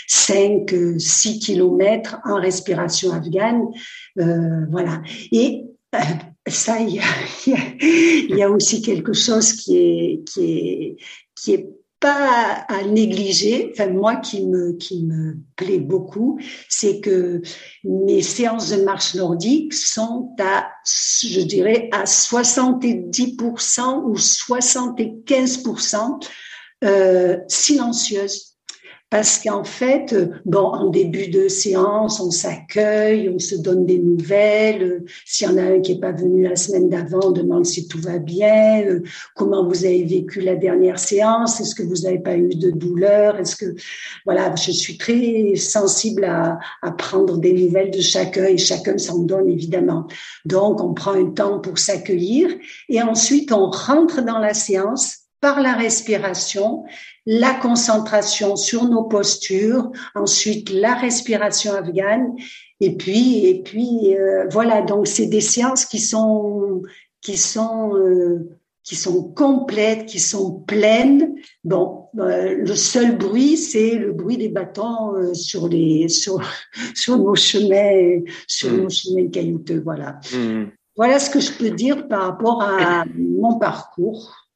5, 0.06 0.72
euh, 0.72 0.98
6 0.98 1.40
kilomètres 1.40 2.16
en 2.24 2.40
respiration 2.40 3.12
afghane. 3.12 3.66
Euh, 4.18 4.66
voilà. 4.70 5.02
Et 5.32 5.64
ça, 6.48 6.78
il 6.80 7.02
y, 8.36 8.42
a, 8.42 8.50
aussi 8.50 8.80
quelque 8.80 9.12
chose 9.12 9.52
qui 9.52 9.76
est, 9.76 10.24
qui 10.26 10.42
est, 10.42 10.96
qui 11.34 11.52
est 11.52 11.68
pas 12.00 12.64
à 12.68 12.82
négliger, 12.82 13.70
enfin 13.72 13.86
moi 13.88 14.16
qui 14.16 14.44
me 14.46 14.72
qui 14.72 15.04
me 15.04 15.36
plaît 15.56 15.78
beaucoup, 15.78 16.40
c'est 16.68 17.00
que 17.00 17.40
mes 17.84 18.22
séances 18.22 18.70
de 18.70 18.82
marche 18.82 19.14
nordique 19.14 19.72
sont 19.74 20.34
à 20.38 20.70
je 20.86 21.42
dirais 21.42 21.90
à 21.92 22.04
70% 22.04 24.04
ou 24.04 24.14
75% 24.14 26.26
euh, 26.82 27.36
silencieuses 27.48 28.49
parce 29.10 29.40
qu'en 29.40 29.64
fait, 29.64 30.14
bon, 30.44 30.66
en 30.66 30.88
début 30.88 31.26
de 31.28 31.48
séance, 31.48 32.20
on 32.20 32.30
s'accueille, 32.30 33.28
on 33.28 33.40
se 33.40 33.56
donne 33.56 33.84
des 33.84 33.98
nouvelles. 33.98 35.04
S'il 35.26 35.48
y 35.48 35.50
en 35.50 35.56
a 35.56 35.62
un 35.62 35.80
qui 35.80 35.94
n'est 35.94 36.00
pas 36.00 36.12
venu 36.12 36.44
la 36.44 36.54
semaine 36.54 36.88
d'avant, 36.88 37.18
on 37.24 37.30
demande 37.32 37.66
si 37.66 37.88
tout 37.88 38.00
va 38.00 38.18
bien, 38.18 38.84
euh, 38.86 39.02
comment 39.34 39.66
vous 39.66 39.84
avez 39.84 40.04
vécu 40.04 40.40
la 40.40 40.54
dernière 40.54 41.00
séance, 41.00 41.60
est-ce 41.60 41.74
que 41.74 41.82
vous 41.82 42.02
n'avez 42.02 42.20
pas 42.20 42.36
eu 42.36 42.50
de 42.54 42.70
douleur, 42.70 43.36
est-ce 43.36 43.56
que, 43.56 43.74
voilà, 44.24 44.54
je 44.54 44.70
suis 44.70 44.96
très 44.96 45.56
sensible 45.56 46.24
à, 46.24 46.60
à 46.82 46.92
prendre 46.92 47.38
des 47.38 47.52
nouvelles 47.52 47.90
de 47.90 48.00
chacun 48.00 48.44
et 48.44 48.58
chacun 48.58 48.96
s'en 48.96 49.18
donne 49.18 49.48
évidemment. 49.48 50.06
Donc, 50.44 50.80
on 50.80 50.94
prend 50.94 51.14
un 51.14 51.30
temps 51.30 51.58
pour 51.58 51.78
s'accueillir 51.78 52.48
et 52.88 53.02
ensuite 53.02 53.50
on 53.50 53.70
rentre 53.70 54.22
dans 54.24 54.38
la 54.38 54.54
séance 54.54 55.19
par 55.40 55.60
la 55.60 55.74
respiration, 55.74 56.84
la 57.26 57.54
concentration 57.54 58.56
sur 58.56 58.84
nos 58.84 59.04
postures, 59.04 59.90
ensuite 60.14 60.70
la 60.70 60.94
respiration 60.94 61.72
afghane, 61.74 62.34
et 62.80 62.96
puis 62.96 63.46
et 63.46 63.62
puis 63.62 64.16
euh, 64.16 64.46
voilà. 64.50 64.82
Donc 64.82 65.06
c'est 65.06 65.26
des 65.26 65.40
séances 65.40 65.84
qui 65.84 65.98
sont 65.98 66.82
qui 67.20 67.36
sont 67.36 67.96
euh, 67.96 68.58
qui 68.84 68.96
sont 68.96 69.22
complètes, 69.22 70.06
qui 70.06 70.18
sont 70.18 70.60
pleines. 70.60 71.34
Bon, 71.64 72.06
euh, 72.18 72.56
le 72.56 72.74
seul 72.74 73.16
bruit, 73.16 73.56
c'est 73.56 73.94
le 73.94 74.12
bruit 74.12 74.36
des 74.36 74.48
bâtons 74.48 75.32
sur 75.34 75.68
les 75.68 76.08
sur 76.08 76.40
sur 76.94 77.18
nos 77.18 77.34
chemins 77.34 78.20
sur 78.46 78.72
mmh. 78.72 78.76
nos 78.76 78.90
chemins 78.90 79.28
caillouteux. 79.28 79.80
Voilà. 79.84 80.20
Mmh. 80.34 80.64
Voilà 80.96 81.18
ce 81.18 81.30
que 81.30 81.40
je 81.40 81.52
peux 81.52 81.70
dire 81.70 82.08
par 82.08 82.22
rapport 82.22 82.62
à 82.62 83.04
mon 83.16 83.58
parcours. 83.58 84.49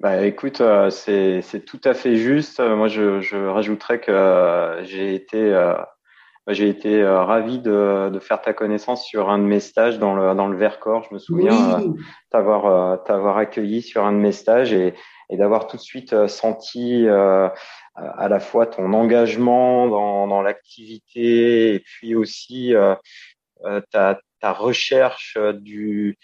Bah, 0.00 0.24
écoute, 0.24 0.62
euh, 0.62 0.88
c'est, 0.88 1.42
c'est 1.42 1.60
tout 1.60 1.80
à 1.84 1.92
fait 1.92 2.16
juste. 2.16 2.58
Euh, 2.58 2.74
moi, 2.74 2.88
je, 2.88 3.20
je 3.20 3.36
rajouterais 3.36 4.00
que 4.00 4.10
euh, 4.10 4.82
j'ai 4.82 5.14
été, 5.14 5.50
bah, 5.52 6.54
j'ai 6.54 6.70
été 6.70 7.04
ravi 7.04 7.58
de, 7.58 8.08
de 8.08 8.18
faire 8.18 8.40
ta 8.40 8.54
connaissance 8.54 9.04
sur 9.04 9.28
un 9.28 9.38
de 9.38 9.44
mes 9.44 9.60
stages 9.60 9.98
dans 9.98 10.14
le, 10.14 10.34
dans 10.34 10.48
le 10.48 10.56
Vercors. 10.56 11.04
Je 11.10 11.14
me 11.14 11.18
souviens 11.18 11.82
t'avoir, 12.30 13.04
t'avoir 13.04 13.36
accueilli 13.36 13.82
sur 13.82 14.06
un 14.06 14.12
de 14.12 14.16
mes 14.16 14.32
stages 14.32 14.72
et, 14.72 14.94
et 15.28 15.36
d'avoir 15.36 15.66
tout 15.66 15.76
de 15.76 15.82
suite 15.82 16.26
senti 16.28 17.06
à 17.06 18.28
la 18.28 18.40
fois 18.40 18.66
ton 18.66 18.94
engagement 18.94 19.86
dans, 19.86 20.26
dans 20.26 20.40
l'activité 20.40 21.74
et 21.74 21.80
puis 21.80 22.14
aussi 22.14 22.72
ta, 23.90 24.18
ta 24.40 24.52
recherche 24.54 25.36
du, 25.60 26.18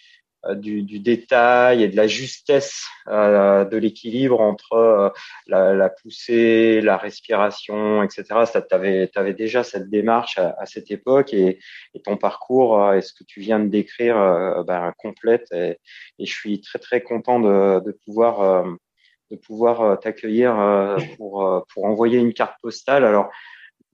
du, 0.54 0.82
du, 0.82 1.00
détail 1.00 1.82
et 1.82 1.88
de 1.88 1.96
la 1.96 2.06
justesse 2.06 2.86
euh, 3.08 3.64
de 3.64 3.76
l'équilibre 3.76 4.40
entre 4.40 4.72
euh, 4.74 5.10
la, 5.46 5.74
la, 5.74 5.88
poussée, 5.88 6.80
la 6.80 6.96
respiration, 6.96 8.02
etc. 8.02 8.24
Tu 8.52 8.74
avais, 8.74 9.10
avais, 9.14 9.34
déjà 9.34 9.64
cette 9.64 9.90
démarche 9.90 10.38
à, 10.38 10.54
à 10.58 10.66
cette 10.66 10.90
époque 10.90 11.34
et, 11.34 11.58
et, 11.94 12.00
ton 12.00 12.16
parcours 12.16 12.94
et 12.94 13.02
ce 13.02 13.12
que 13.12 13.24
tu 13.24 13.40
viens 13.40 13.60
de 13.60 13.68
décrire 13.68 14.16
ben, 14.66 14.92
complète. 14.98 15.46
Et, 15.52 15.78
et, 16.18 16.26
je 16.26 16.32
suis 16.32 16.60
très 16.60 16.78
très 16.78 17.02
content 17.02 17.40
de, 17.40 17.80
de 17.84 17.92
pouvoir 18.04 18.64
de 19.30 19.36
pouvoir 19.36 19.98
t'accueillir 19.98 20.96
pour 21.16 21.66
pour 21.72 21.84
envoyer 21.84 22.18
une 22.18 22.32
carte 22.32 22.56
postale. 22.62 23.04
Alors 23.04 23.30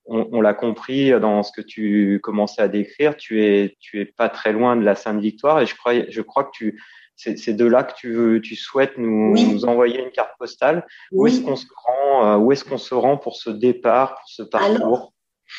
on, 0.06 0.40
l'a 0.40 0.54
compris 0.54 1.10
dans 1.20 1.42
ce 1.42 1.52
que 1.52 1.60
tu 1.60 2.18
commençais 2.22 2.62
à 2.62 2.68
décrire, 2.68 3.16
tu 3.16 3.44
es, 3.44 3.76
tu 3.78 4.00
es 4.00 4.04
pas 4.04 4.28
très 4.28 4.52
loin 4.52 4.76
de 4.76 4.82
la 4.82 4.94
Sainte 4.94 5.20
Victoire 5.20 5.60
et 5.60 5.66
je 5.66 5.76
crois, 5.76 5.92
je 6.08 6.20
crois 6.20 6.44
que 6.44 6.50
tu, 6.52 6.80
c'est 7.16 7.54
de 7.54 7.64
là 7.64 7.84
que 7.84 7.94
tu 7.94 8.12
veux, 8.12 8.40
tu 8.40 8.56
souhaites 8.56 8.98
nous, 8.98 9.34
nous 9.36 9.64
envoyer 9.64 10.02
une 10.02 10.10
carte 10.10 10.32
postale. 10.38 10.84
Où 11.12 11.26
est-ce 11.26 11.40
qu'on 11.40 11.56
se 11.56 11.66
rend, 11.76 12.26
euh, 12.26 12.38
où 12.38 12.52
est-ce 12.52 12.64
qu'on 12.64 12.78
se 12.78 12.94
rend 12.94 13.16
pour 13.16 13.36
ce 13.36 13.50
départ, 13.50 14.16
pour 14.16 14.28
ce 14.28 14.42
parcours? 14.42 15.12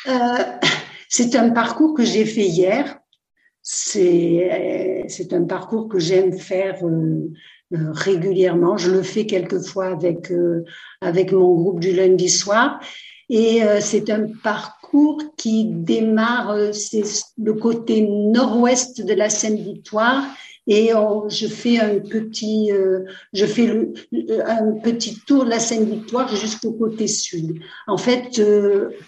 Euh, 0.08 0.12
C'est 1.08 1.36
un 1.36 1.50
parcours 1.50 1.94
que 1.94 2.04
j'ai 2.04 2.24
fait 2.24 2.46
hier. 2.46 2.98
C'est, 3.62 5.04
c'est 5.08 5.32
un 5.32 5.44
parcours 5.44 5.88
que 5.88 5.98
j'aime 5.98 6.36
faire 6.36 6.84
euh, 6.84 7.32
régulièrement. 7.70 8.76
Je 8.76 8.90
le 8.90 9.02
fais 9.02 9.24
quelquefois 9.24 9.86
avec 9.86 10.30
avec 11.00 11.32
mon 11.32 11.54
groupe 11.54 11.80
du 11.80 11.92
lundi 11.92 12.28
soir. 12.28 12.78
Et 13.30 13.62
euh, 13.62 13.80
c'est 13.80 14.10
un 14.10 14.26
parcours 14.42 15.22
qui 15.36 15.64
démarre, 15.64 16.50
euh, 16.50 16.72
c'est 16.72 17.04
le 17.38 17.54
côté 17.54 18.02
nord-ouest 18.02 19.04
de 19.04 19.14
la 19.14 19.30
Seine-Victoire. 19.30 20.24
Et 20.66 20.92
je 21.28 21.46
fais 21.46 21.78
un 21.78 21.98
petit, 21.98 22.72
euh, 22.72 23.00
je 23.34 23.44
fais 23.44 23.66
le, 23.66 23.92
un 24.46 24.72
petit 24.82 25.20
tour 25.26 25.44
de 25.44 25.50
la 25.50 25.58
Seine-Victoire 25.58 26.34
jusqu'au 26.34 26.72
côté 26.72 27.06
sud. 27.06 27.60
En 27.86 27.98
fait, 27.98 28.42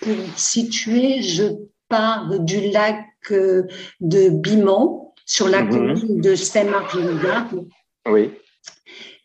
pour 0.02 0.14
situer, 0.36 1.22
je 1.22 1.44
pars 1.88 2.28
du 2.40 2.70
lac 2.70 3.06
de 3.30 4.28
Bimont 4.28 5.14
sur 5.24 5.48
la 5.48 5.62
mhm. 5.62 5.70
commune 5.70 6.20
de 6.20 6.34
Saint-Marc-de-Lugar. 6.34 7.48
Oui 8.06 8.32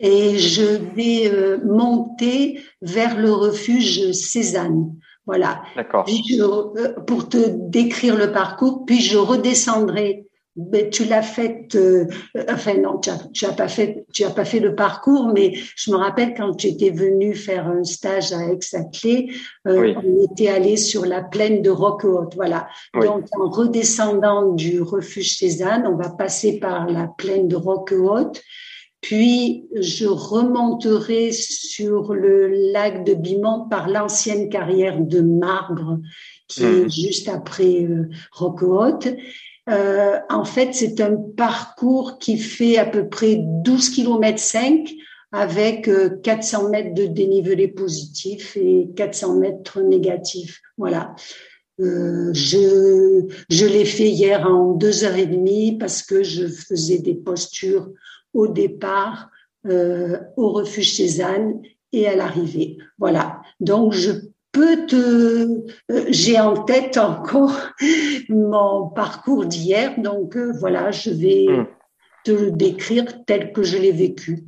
et 0.02 0.38
je 0.40 0.64
vais 0.96 1.32
euh, 1.32 1.60
monter 1.64 2.60
vers 2.82 3.18
le 3.18 3.32
refuge 3.32 4.12
Cézanne. 4.12 4.96
Voilà. 5.28 5.62
D'accord. 5.76 6.08
Euh, 6.10 6.94
pour 7.06 7.30
te 7.30 7.38
décrire 7.70 8.18
le 8.18 8.32
parcours, 8.32 8.84
puis 8.86 9.00
je 9.00 9.18
redescendrai. 9.18 10.26
Mais 10.58 10.90
tu 10.90 11.06
l'as 11.06 11.22
fait, 11.22 11.70
euh, 11.76 12.08
enfin 12.50 12.74
non, 12.74 13.00
tu 13.00 13.10
as, 13.46 13.54
pas 13.54 13.70
fait, 13.70 14.06
tu 14.12 14.26
as 14.26 14.32
pas 14.32 14.44
fait 14.44 14.60
le 14.60 14.76
parcours, 14.76 15.32
mais 15.34 15.54
je 15.78 15.92
me 15.92 15.96
rappelle 15.96 16.34
quand 16.36 16.54
tu 16.56 16.68
étais 16.68 16.90
venu 16.90 17.36
faire 17.36 17.68
un 17.68 17.86
stage 17.86 18.34
à 18.34 18.52
Aix-à-Clé, 18.52 19.32
on 19.64 20.24
était 20.30 20.50
allé 20.50 20.76
sur 20.76 21.06
la 21.06 21.22
plaine 21.22 21.62
de 21.62 21.70
Roquehaute, 21.70 22.36
voilà. 22.36 22.68
Donc 22.94 23.28
en 23.32 23.50
redescendant 23.50 24.52
du 24.52 24.82
refuge 24.82 25.38
Cézanne, 25.38 25.88
on 25.88 25.96
va 25.96 26.10
passer 26.10 26.60
par 26.60 26.86
la 26.86 27.08
plaine 27.08 27.48
de 27.48 27.56
Roquehaute, 27.56 28.42
puis, 29.02 29.68
je 29.76 30.06
remonterai 30.06 31.32
sur 31.32 32.14
le 32.14 32.72
lac 32.72 33.04
de 33.04 33.16
Bimont 33.16 33.68
par 33.68 33.90
l'ancienne 33.90 34.50
carrière 34.50 35.00
de 35.00 35.22
marbre 35.22 36.00
qui 36.48 36.64
est 36.64 36.86
hmm. 36.86 36.92
juste 36.92 37.30
après 37.30 37.84
euh, 37.84 38.10
Euh, 39.70 40.18
en 40.30 40.44
fait, 40.44 40.74
c'est 40.74 41.00
un 41.02 41.16
parcours 41.16 42.20
qui 42.20 42.38
fait 42.38 42.78
à 42.78 42.86
peu 42.86 43.08
près 43.08 43.38
12 43.40 43.90
km 43.90 44.40
5 44.40 44.92
avec 45.32 45.90
400 46.24 46.66
euh, 46.66 46.70
mètres 46.70 46.94
de 46.94 47.06
dénivelé 47.06 47.68
positif 47.68 48.58
et 48.58 48.90
400 48.96 49.38
mètres 49.38 49.82
négatif. 49.82 50.62
Voilà. 50.78 51.16
Euh, 51.80 52.32
je 52.34 53.28
je 53.50 53.66
l'ai 53.66 53.86
fait 53.86 54.10
hier 54.10 54.46
en 54.46 54.74
deux 54.74 55.04
heures 55.04 55.16
et 55.16 55.26
demie 55.26 55.78
parce 55.78 56.04
que 56.04 56.22
je 56.22 56.48
faisais 56.48 57.00
des 57.00 57.16
postures 57.16 57.90
au 58.34 58.48
départ, 58.48 59.30
euh, 59.68 60.18
au 60.38 60.52
refuge 60.52 60.96
Cézanne 60.96 61.62
et 61.92 62.08
à 62.08 62.16
l'arrivée. 62.16 62.78
Voilà. 62.98 63.42
Donc, 63.60 63.94
je 63.94 64.12
peux 64.52 64.86
te, 64.86 64.96
euh, 65.92 66.06
j'ai 66.10 66.40
en 66.40 66.64
tête 66.64 66.98
encore 66.98 67.56
mon 68.30 68.90
parcours 68.90 69.46
d'hier. 69.46 69.94
Donc, 70.00 70.36
euh, 70.36 70.52
voilà, 70.60 70.92
je 70.92 71.12
vais 71.12 71.46
hmm. 71.50 71.68
te 72.24 72.32
le 72.32 72.52
décrire 72.52 73.06
tel 73.26 73.54
que 73.54 73.64
je 73.64 73.78
l'ai 73.78 73.92
vécu. 73.92 74.46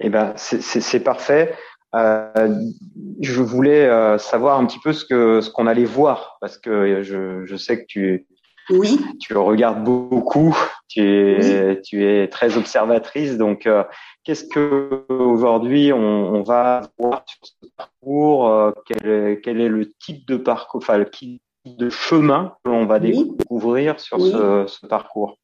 Eh 0.00 0.10
ben, 0.10 0.34
c'est 0.36 1.00
parfait. 1.00 1.54
je 1.92 3.40
voulais 3.40 3.88
savoir 4.18 4.58
un 4.58 4.66
petit 4.66 4.80
peu 4.82 4.92
ce 4.92 5.04
que 5.04 5.40
ce 5.40 5.50
qu'on 5.50 5.68
allait 5.68 5.84
voir 5.84 6.36
parce 6.40 6.58
que 6.58 7.02
je, 7.02 7.46
je 7.46 7.56
sais 7.56 7.80
que 7.80 7.86
tu 7.86 8.26
oui. 8.70 8.98
Tu 9.20 9.36
regardes 9.36 9.84
beaucoup, 9.84 10.56
tu 10.94 11.02
es, 11.02 11.80
tu 11.82 12.04
es 12.04 12.28
très 12.28 12.56
observatrice. 12.56 13.36
Donc, 13.36 13.66
euh, 13.66 13.82
qu'est-ce 14.22 14.44
que 14.44 15.04
aujourd'hui 15.08 15.92
on, 15.92 15.98
on, 15.98 16.42
va 16.42 16.82
voir 16.98 17.24
sur 17.26 17.38
ce 17.42 17.66
parcours 17.76 18.48
euh, 18.48 18.70
quel, 18.86 19.08
est, 19.08 19.40
quel, 19.42 19.60
est, 19.60 19.68
le 19.68 19.92
type 19.92 20.26
de 20.26 20.36
parcours, 20.36 20.80
enfin 20.82 20.98
le 20.98 21.10
type 21.10 21.42
de 21.64 21.90
chemin 21.90 22.54
que 22.64 22.70
l'on 22.70 22.86
va 22.86 23.00
découvrir 23.00 23.98
sur 23.98 24.20
ce, 24.20 24.66
ce, 24.68 24.86
parcours? 24.86 25.38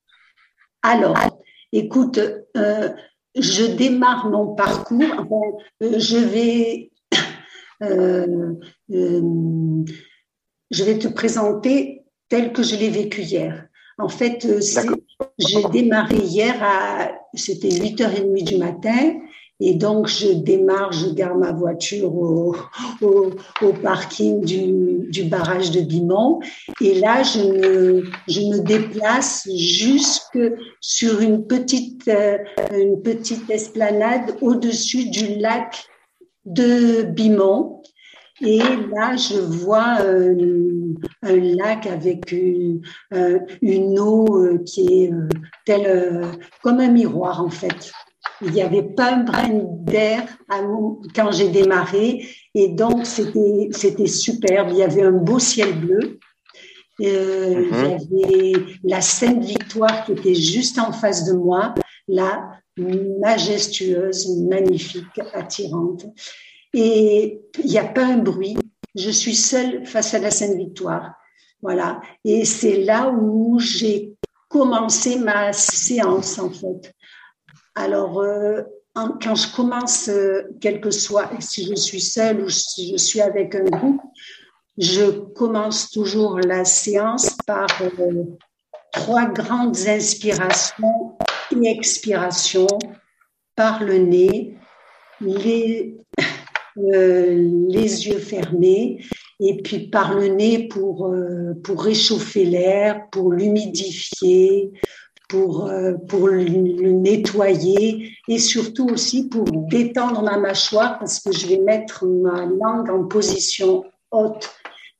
Alors, 0.83 1.16
écoute, 1.73 2.21
euh, 2.57 2.88
je 3.35 3.64
démarre 3.64 4.28
mon 4.30 4.54
parcours. 4.54 5.62
Je 5.80 6.19
vais, 6.19 6.92
je 10.71 10.85
vais 10.85 10.99
te 10.99 11.09
présenter 11.09 12.04
tel 12.28 12.52
que 12.52 12.62
je 12.62 12.76
l'ai 12.76 12.90
vécu 12.90 13.23
hier. 13.23 13.66
En 13.99 14.09
fait, 14.09 14.47
j'ai 15.39 15.62
démarré 15.73 16.17
hier 16.17 16.55
à, 16.62 17.12
c'était 17.35 17.69
8h30 17.69 18.45
du 18.45 18.57
matin 18.57 19.15
et 19.61 19.75
donc, 19.75 20.09
je 20.09 20.29
démarre, 20.33 20.91
je 20.93 21.11
garde 21.11 21.39
ma 21.39 21.53
voiture 21.53 22.15
au, 22.15 22.55
parking 23.83 24.41
du, 24.41 25.07
du, 25.11 25.25
barrage 25.25 25.71
de 25.71 25.83
Bimont. 25.83 26.41
Et 26.81 26.95
là, 26.95 27.23
je 27.23 27.41
me, 27.41 28.05
je 28.27 28.41
me 28.41 28.61
déplace 28.61 29.47
jusque 29.55 30.39
sur 30.81 31.21
une 31.21 31.47
petite, 31.47 32.09
euh, 32.09 32.39
une 32.73 33.03
petite 33.03 33.50
esplanade 33.50 34.35
au-dessus 34.41 35.11
du 35.11 35.37
lac 35.37 35.85
de 36.47 37.03
Bimont. 37.03 37.83
Et 38.42 38.59
là, 38.59 39.16
je 39.16 39.38
vois 39.38 40.00
euh, 40.00 40.94
un 41.23 41.37
lac 41.37 41.87
avec 41.87 42.32
une, 42.32 42.80
euh, 43.12 43.38
une 43.61 43.99
eau 43.99 44.59
qui 44.64 45.04
est 45.04 45.12
telle 45.66 46.25
comme 46.62 46.80
un 46.80 46.90
miroir 46.90 47.42
en 47.42 47.50
fait. 47.50 47.92
Il 48.42 48.52
n'y 48.52 48.62
avait 48.62 48.82
pas 48.82 49.14
un 49.14 49.25
brin 49.25 49.61
d'air 49.82 50.23
quand 51.14 51.30
j'ai 51.30 51.49
démarré 51.49 52.26
et 52.54 52.68
donc 52.68 53.04
c'était 53.04 53.68
c'était 53.73 54.06
superbe. 54.06 54.68
Il 54.70 54.78
y 54.78 54.82
avait 54.82 55.02
un 55.02 55.12
beau 55.12 55.38
ciel 55.38 55.78
bleu. 55.78 56.18
Euh, 57.02 57.66
Il 57.70 57.76
y 57.76 58.44
mhm. 58.44 58.52
avait 58.54 58.64
la 58.85 59.00
Sainte 59.00 59.44
Victoire 59.44 60.04
qui 60.04 60.12
était 60.12 60.35
juste 60.35 60.78
en 60.78 60.92
face 60.92 61.25
de 61.25 61.32
moi, 61.32 61.75
là, 62.09 62.50
majestueuse, 62.76 64.38
magnifique, 64.49 65.20
attirante. 65.32 66.06
Et 66.73 67.41
il 67.59 67.67
n'y 67.67 67.79
a 67.79 67.85
pas 67.85 68.05
un 68.05 68.19
bruit. 68.19 68.57
Je 68.95 69.11
suis 69.11 69.35
seule 69.35 69.87
face 69.87 70.15
à 70.15 70.19
la 70.19 70.31
Sainte 70.31 70.57
Victoire. 70.57 71.15
Voilà. 71.62 72.00
Et 72.25 72.45
c'est 72.45 72.83
là 72.83 73.11
où 73.11 73.59
j'ai 73.59 74.15
commencé 74.49 75.19
ma 75.19 75.53
séance, 75.53 76.39
en 76.39 76.50
fait. 76.50 76.95
Alors, 77.75 78.21
euh, 78.21 78.62
quand 78.95 79.35
je 79.35 79.55
commence, 79.55 80.09
euh, 80.09 80.43
quel 80.61 80.81
que 80.81 80.91
soit, 80.91 81.31
si 81.41 81.67
je 81.67 81.75
suis 81.75 82.00
seule 82.00 82.41
ou 82.41 82.49
si 82.49 82.91
je 82.93 82.97
suis 82.97 83.21
avec 83.21 83.55
un 83.55 83.65
groupe, 83.65 84.03
je 84.77 85.11
commence 85.11 85.91
toujours 85.91 86.39
la 86.39 86.65
séance 86.65 87.37
par 87.47 87.69
euh, 87.83 88.25
trois 88.93 89.27
grandes 89.27 89.77
inspirations 89.87 91.17
et 91.53 91.69
expirations 91.69 92.67
par 93.55 93.83
le 93.83 93.99
nez, 93.99 94.57
les, 95.21 95.97
les 96.77 98.09
yeux 98.09 98.19
fermés, 98.19 99.05
et 99.41 99.61
puis 99.62 99.89
par 99.89 100.15
le 100.15 100.29
nez 100.29 100.69
pour, 100.69 101.12
pour 101.65 101.83
réchauffer 101.83 102.45
l'air, 102.45 103.09
pour 103.11 103.33
l'humidifier, 103.33 104.71
pour, 105.31 105.69
euh, 105.69 105.95
pour 106.09 106.29
le, 106.29 106.43
nettoyer 106.43 108.12
et 108.29 108.39
surtout 108.39 108.89
aussi 108.89 109.29
pour 109.29 109.45
détendre 109.45 110.23
ma 110.23 110.37
mâchoire 110.37 110.99
parce 110.99 111.21
que 111.21 111.33
je 111.33 111.47
vais 111.47 111.59
mettre 111.59 112.05
ma 112.05 112.45
langue 112.45 112.91
en 112.91 113.05
position 113.05 113.85
haute. 114.11 114.50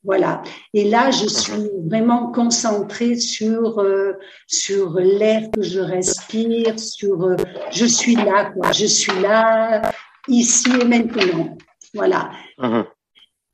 Voilà. 0.03 0.43
Et 0.73 0.89
là, 0.89 1.11
je 1.11 1.27
suis 1.27 1.69
vraiment 1.85 2.33
concentrée 2.33 3.17
sur 3.17 3.81
euh, 3.81 4.15
sur 4.47 4.99
l'air 4.99 5.51
que 5.51 5.61
je 5.61 5.81
respire, 5.81 6.79
sur 6.79 7.25
euh, 7.25 7.37
je 7.71 7.85
suis 7.85 8.15
là 8.15 8.51
quoi. 8.55 8.73
Je 8.73 8.87
suis 8.87 9.21
là 9.21 9.83
ici 10.31 10.71
et 10.81 10.85
maintenant. 10.85 11.57
Voilà. 11.95 12.31
Uh-huh. 12.59 12.87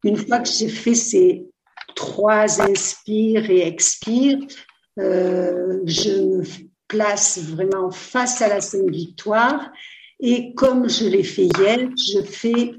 Une 0.05 0.17
fois 0.17 0.41
que 0.41 0.49
j'ai 0.49 0.69
fait 0.69 0.95
ces 0.95 1.47
trois 1.95 2.61
inspires 2.61 3.51
et 3.51 3.67
expires, 3.67 4.39
euh, 4.99 5.81
je 5.85 6.11
me 6.11 6.45
place 6.89 7.39
vraiment 7.39 7.91
face 7.91 8.41
à 8.43 8.49
la 8.49 8.61
Sainte 8.61 8.91
Victoire 8.91 9.71
et 10.21 10.55
comme 10.55 10.89
je 10.89 11.07
l'ai 11.07 11.25
fait 11.25 11.49
hier, 11.59 11.89
je 11.97 12.23
fais 12.23 12.73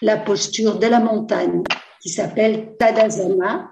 la 0.00 0.16
posture 0.16 0.78
de 0.78 0.86
la 0.86 1.00
montagne 1.00 1.62
qui 2.00 2.08
s'appelle 2.08 2.76
Tadasana 2.78 3.70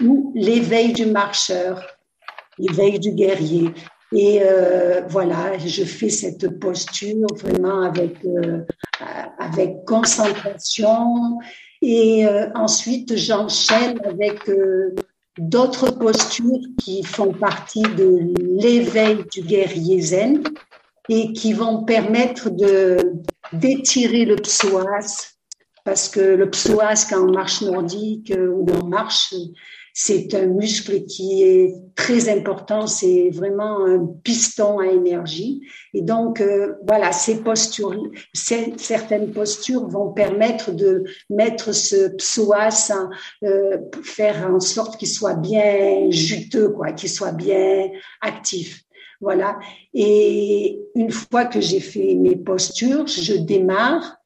ou 0.00 0.32
l'éveil 0.34 0.92
du 0.92 1.06
marcheur, 1.06 1.82
l'éveil 2.58 2.98
du 2.98 3.12
guerrier. 3.12 3.70
Et 4.14 4.40
euh, 4.42 5.02
voilà, 5.08 5.58
je 5.58 5.82
fais 5.82 6.08
cette 6.08 6.60
posture 6.60 7.26
vraiment 7.42 7.82
avec 7.82 8.24
euh, 8.24 8.60
avec 9.38 9.84
concentration. 9.86 11.40
Et 11.82 12.24
euh, 12.24 12.46
ensuite, 12.54 13.16
j'enchaîne 13.16 13.98
avec 14.04 14.48
d'autres 15.36 15.90
postures 15.90 16.60
qui 16.80 17.02
font 17.02 17.32
partie 17.32 17.82
de 17.82 18.32
l'éveil 18.62 19.24
du 19.32 19.42
guerrier 19.42 20.00
zen 20.00 20.44
et 21.08 21.32
qui 21.32 21.52
vont 21.52 21.82
permettre 21.82 22.50
de 22.50 23.14
d'étirer 23.52 24.24
le 24.26 24.36
psoas 24.36 25.34
parce 25.84 26.08
que 26.08 26.20
le 26.20 26.48
psoas 26.50 27.06
quand 27.10 27.28
on 27.28 27.32
marche 27.32 27.62
nordique 27.62 28.32
ou 28.32 28.64
en 28.80 28.86
marche 28.86 29.34
c'est 29.96 30.34
un 30.34 30.46
muscle 30.46 31.04
qui 31.04 31.44
est 31.44 31.72
très 31.94 32.28
important, 32.28 32.88
c'est 32.88 33.30
vraiment 33.30 33.86
un 33.86 34.04
piston 34.24 34.80
à 34.80 34.86
énergie. 34.88 35.62
Et 35.94 36.02
donc, 36.02 36.40
euh, 36.40 36.74
voilà, 36.84 37.12
ces 37.12 37.44
postures, 37.44 38.02
certaines 38.32 39.30
postures 39.30 39.86
vont 39.86 40.12
permettre 40.12 40.72
de 40.72 41.04
mettre 41.30 41.72
ce 41.72 42.08
psoas, 42.16 42.90
euh, 43.44 43.78
faire 44.02 44.50
en 44.52 44.58
sorte 44.58 44.96
qu'il 44.96 45.08
soit 45.08 45.34
bien 45.34 46.10
juteux, 46.10 46.70
quoi, 46.70 46.90
qu'il 46.90 47.08
soit 47.08 47.32
bien 47.32 47.88
actif. 48.20 48.82
Voilà. 49.20 49.60
Et 49.94 50.80
une 50.96 51.12
fois 51.12 51.44
que 51.44 51.60
j'ai 51.60 51.80
fait 51.80 52.16
mes 52.16 52.34
postures, 52.34 53.06
je 53.06 53.34
démarre 53.34 54.16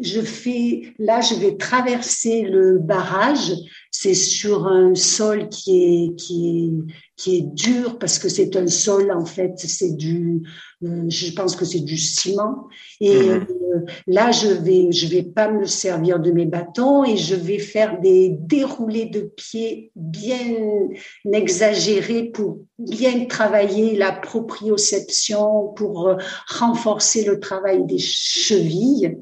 je 0.00 0.20
fais, 0.20 0.94
là, 0.98 1.20
je 1.20 1.34
vais 1.34 1.56
traverser 1.56 2.42
le 2.42 2.78
barrage. 2.78 3.52
C'est 3.90 4.14
sur 4.14 4.66
un 4.66 4.94
sol 4.94 5.48
qui 5.48 5.84
est, 5.84 6.16
qui 6.16 6.48
est, 6.48 6.94
qui 7.16 7.36
est 7.36 7.42
dur 7.42 7.98
parce 7.98 8.18
que 8.18 8.28
c'est 8.28 8.56
un 8.56 8.66
sol, 8.66 9.12
en 9.12 9.24
fait, 9.24 9.52
c'est 9.56 9.96
du, 9.96 10.42
euh, 10.82 11.04
je 11.08 11.32
pense 11.32 11.54
que 11.54 11.64
c'est 11.64 11.80
du 11.80 11.96
ciment. 11.96 12.68
Et 13.00 13.30
mhm. 13.30 13.46
Euh, 13.72 13.80
là, 14.06 14.30
je 14.30 14.48
vais, 14.48 14.92
je 14.92 15.06
vais 15.06 15.22
pas 15.22 15.50
me 15.50 15.66
servir 15.66 16.20
de 16.20 16.30
mes 16.30 16.46
bâtons 16.46 17.04
et 17.04 17.16
je 17.16 17.34
vais 17.34 17.58
faire 17.58 18.00
des 18.00 18.28
déroulés 18.30 19.06
de 19.06 19.20
pieds 19.20 19.90
bien 19.96 20.88
exagérés 21.32 22.24
pour 22.24 22.58
bien 22.78 23.24
travailler 23.26 23.96
la 23.96 24.12
proprioception, 24.12 25.68
pour 25.74 26.08
euh, 26.08 26.16
renforcer 26.48 27.24
le 27.24 27.40
travail 27.40 27.84
des 27.84 27.98
chevilles. 27.98 29.18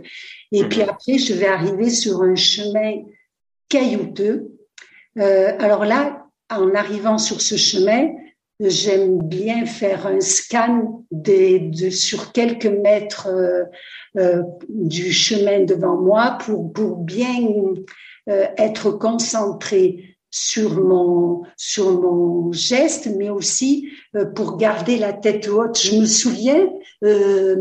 Et 0.53 0.65
puis 0.65 0.83
mhm. 0.83 0.89
après, 0.89 1.19
je 1.19 1.35
vais 1.35 1.47
arriver 1.47 1.91
sur 1.91 2.23
un 2.23 2.35
chemin 2.35 3.03
caillouteux. 3.69 4.51
Euh, 5.19 5.53
alors 5.59 5.85
là, 5.85 6.27
en 6.51 6.75
arrivant 6.75 7.19
sur 7.19 7.41
ce 7.41 7.57
chemin, 7.57 8.09
j'aime 8.61 9.19
bien 9.19 9.65
faire 9.65 10.07
un 10.07 10.21
scan 10.21 11.05
des, 11.11 11.59
de, 11.59 11.91
sur 11.91 12.33
quelques 12.33 12.67
mètres 12.67 13.29
euh, 13.29 13.65
euh, 14.19 14.43
du 14.69 15.13
chemin 15.13 15.65
devant 15.65 15.97
moi 15.97 16.39
pour, 16.45 16.73
pour 16.73 16.97
bien 16.99 17.39
euh, 18.29 18.47
être 18.59 18.93
concentré 18.93 20.17
sur 20.31 20.81
mon 20.81 21.43
sur 21.57 22.01
mon 22.01 22.53
geste, 22.53 23.11
mais 23.17 23.31
aussi 23.31 23.91
euh, 24.15 24.25
pour 24.25 24.57
garder 24.57 24.97
la 24.97 25.13
tête 25.13 25.49
haute. 25.49 25.79
Je 25.81 25.97
me 25.97 26.07
souviens 26.07 26.69
euh, 27.05 27.57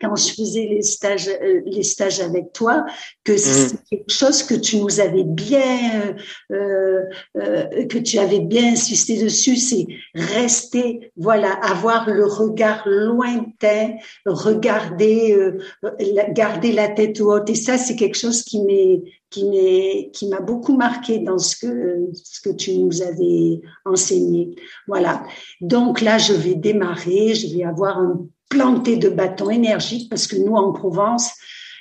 quand 0.00 0.16
je 0.16 0.34
faisais 0.34 0.66
les 0.66 0.82
stages, 0.82 1.28
euh, 1.28 1.60
les 1.66 1.82
stages 1.82 2.20
avec 2.20 2.52
toi, 2.52 2.84
que 3.24 3.32
mm. 3.32 3.38
c'est 3.38 3.84
quelque 3.90 4.12
chose 4.12 4.42
que 4.42 4.54
tu 4.54 4.78
nous 4.78 5.00
avais 5.00 5.24
bien, 5.24 6.16
euh, 6.52 7.02
euh, 7.36 7.86
que 7.86 7.98
tu 7.98 8.18
avais 8.18 8.40
bien 8.40 8.72
insisté 8.72 9.22
dessus, 9.22 9.56
c'est 9.56 9.86
rester, 10.14 11.12
voilà, 11.16 11.52
avoir 11.52 12.08
le 12.08 12.26
regard 12.26 12.82
lointain, 12.86 13.94
regarder, 14.26 15.32
euh, 15.32 15.58
garder 16.32 16.72
la 16.72 16.88
tête 16.88 17.20
haute. 17.20 17.50
Et 17.50 17.54
ça, 17.54 17.78
c'est 17.78 17.96
quelque 17.96 18.18
chose 18.18 18.42
qui 18.42 18.62
m'est, 18.62 19.02
qui 19.30 19.44
m'est, 19.44 20.10
qui 20.12 20.28
m'a 20.28 20.40
beaucoup 20.40 20.76
marqué 20.76 21.18
dans 21.18 21.38
ce 21.38 21.56
que, 21.56 22.08
ce 22.12 22.40
que 22.40 22.54
tu 22.54 22.78
nous 22.78 23.02
avais 23.02 23.60
enseigné. 23.84 24.54
Voilà. 24.86 25.24
Donc 25.60 26.00
là, 26.00 26.18
je 26.18 26.32
vais 26.32 26.54
démarrer, 26.54 27.34
je 27.34 27.54
vais 27.56 27.64
avoir 27.64 27.98
un 27.98 28.26
de 28.54 29.08
bâtons 29.08 29.50
énergiques 29.50 30.08
parce 30.08 30.26
que 30.26 30.36
nous, 30.36 30.54
en 30.54 30.72
Provence, 30.72 31.32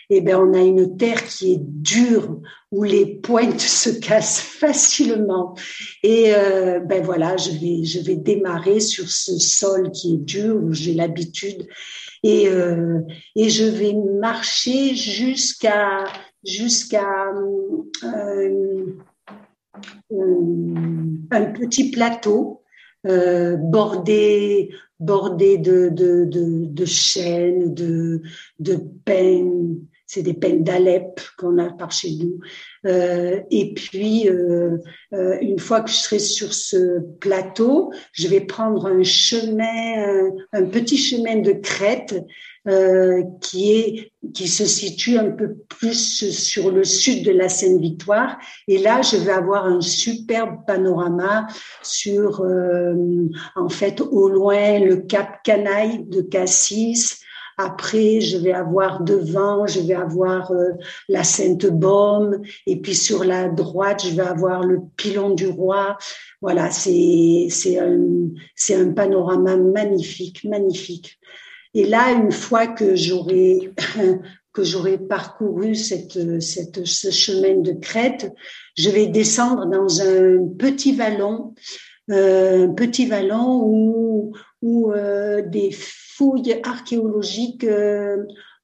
eh 0.09 0.21
ben, 0.21 0.37
on 0.37 0.53
a 0.53 0.61
une 0.61 0.97
terre 0.97 1.23
qui 1.25 1.53
est 1.53 1.61
dure, 1.61 2.39
où 2.71 2.83
les 2.83 3.05
pointes 3.05 3.59
se 3.83 3.89
cassent 3.89 4.41
facilement. 4.41 5.55
Et 6.03 6.33
euh, 6.35 6.79
ben 6.79 7.03
voilà, 7.03 7.37
je 7.37 7.51
vais, 7.51 7.83
je 7.83 7.99
vais 7.99 8.15
démarrer 8.15 8.79
sur 8.79 9.09
ce 9.09 9.37
sol 9.39 9.91
qui 9.91 10.15
est 10.15 10.25
dur, 10.25 10.55
où 10.55 10.73
j'ai 10.73 10.93
l'habitude, 10.93 11.67
et, 12.23 12.47
euh, 12.47 12.99
et 13.35 13.49
je 13.49 13.65
vais 13.65 13.93
marcher 14.19 14.95
jusqu'à 14.95 16.05
jusqu'à 16.45 17.31
euh, 18.03 18.85
un 21.31 21.45
petit 21.53 21.91
plateau 21.91 22.61
bordé 23.05 24.69
bordé 24.99 25.57
de 25.57 25.89
de, 25.89 26.25
de, 26.25 26.65
de 26.65 26.85
chênes, 26.85 27.73
de 27.73 28.21
de 28.59 28.77
peines, 29.05 29.79
c'est 30.13 30.21
des 30.21 30.33
peines 30.33 30.63
d'Alep 30.63 31.19
qu'on 31.37 31.57
a 31.57 31.71
par 31.71 31.91
chez 31.91 32.11
nous. 32.11 32.39
Euh, 32.85 33.39
et 33.49 33.73
puis, 33.73 34.29
euh, 34.29 34.77
euh, 35.13 35.37
une 35.41 35.57
fois 35.57 35.81
que 35.81 35.89
je 35.89 35.95
serai 35.95 36.19
sur 36.19 36.53
ce 36.53 36.99
plateau, 37.19 37.91
je 38.11 38.27
vais 38.27 38.41
prendre 38.41 38.85
un 38.85 39.03
chemin, 39.03 40.29
un, 40.51 40.65
petit 40.65 40.97
chemin 40.97 41.37
de 41.37 41.53
crête 41.53 42.15
euh, 42.67 43.23
qui 43.41 43.73
est 43.73 44.11
qui 44.33 44.47
se 44.47 44.65
situe 44.65 45.17
un 45.17 45.31
peu 45.31 45.55
plus 45.67 46.31
sur 46.31 46.71
le 46.71 46.83
sud 46.83 47.25
de 47.25 47.31
la 47.31 47.49
Seine-Victoire. 47.49 48.37
Et 48.67 48.77
là, 48.77 49.01
je 49.01 49.17
vais 49.17 49.33
avoir 49.33 49.65
un 49.65 49.81
superbe 49.81 50.65
panorama 50.65 51.45
sur, 51.81 52.41
euh, 52.41 52.95
en 53.55 53.69
fait, 53.69 54.01
au 54.01 54.29
loin, 54.29 54.79
le 54.79 54.95
Cap 54.95 55.43
Canaille 55.43 56.05
de 56.05 56.21
Cassis, 56.21 57.19
après, 57.57 58.19
je 58.19 58.37
vais 58.37 58.53
avoir 58.53 59.03
devant, 59.03 59.67
je 59.67 59.79
vais 59.81 59.93
avoir 59.93 60.51
euh, 60.51 60.71
la 61.07 61.23
Sainte-Baume. 61.23 62.41
Et 62.65 62.77
puis 62.81 62.95
sur 62.95 63.23
la 63.23 63.49
droite, 63.49 64.03
je 64.05 64.15
vais 64.15 64.23
avoir 64.23 64.63
le 64.63 64.79
pilon 64.97 65.29
du 65.29 65.47
roi. 65.47 65.97
Voilà, 66.41 66.71
c'est 66.71 67.47
c'est 67.49 67.79
un, 67.79 67.99
un 68.71 68.93
panorama 68.93 69.55
magnifique, 69.57 70.43
magnifique. 70.45 71.19
Et 71.73 71.85
là, 71.85 72.11
une 72.11 72.31
fois 72.31 72.67
que 72.67 72.95
j'aurai 72.95 73.71
que 74.53 74.63
j'aurai 74.63 74.99
parcouru 74.99 75.73
cette, 75.73 76.39
cette, 76.39 76.85
ce 76.85 77.09
chemin 77.09 77.61
de 77.61 77.71
crête, 77.71 78.31
je 78.77 78.91
vais 78.91 79.07
descendre 79.07 79.65
dans 79.65 79.99
un 80.01 80.47
petit 80.59 80.93
vallon, 80.93 81.55
euh, 82.11 82.67
un 82.67 82.73
petit 82.73 83.07
vallon 83.07 83.63
où, 83.63 84.33
où 84.61 84.91
euh, 84.91 85.41
des 85.41 85.71
fouilles 85.71 86.59
archéologiques 86.63 87.63
euh, 87.63 88.17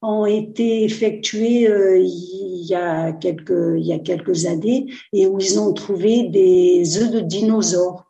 ont 0.04 0.28
été 0.28 0.84
effectuées 0.84 1.68
euh, 1.68 2.00
il 2.00 2.66
y 2.66 2.76
a 2.76 3.12
quelques 3.12 3.76
il 3.78 3.86
y 3.86 3.92
a 3.92 4.00
quelques 4.00 4.46
années 4.46 4.86
et 5.12 5.26
où 5.26 5.40
ils 5.40 5.60
ont 5.60 5.74
trouvé 5.74 6.24
des 6.24 6.98
œufs 7.00 7.12
de 7.12 7.20
dinosaures. 7.20 8.06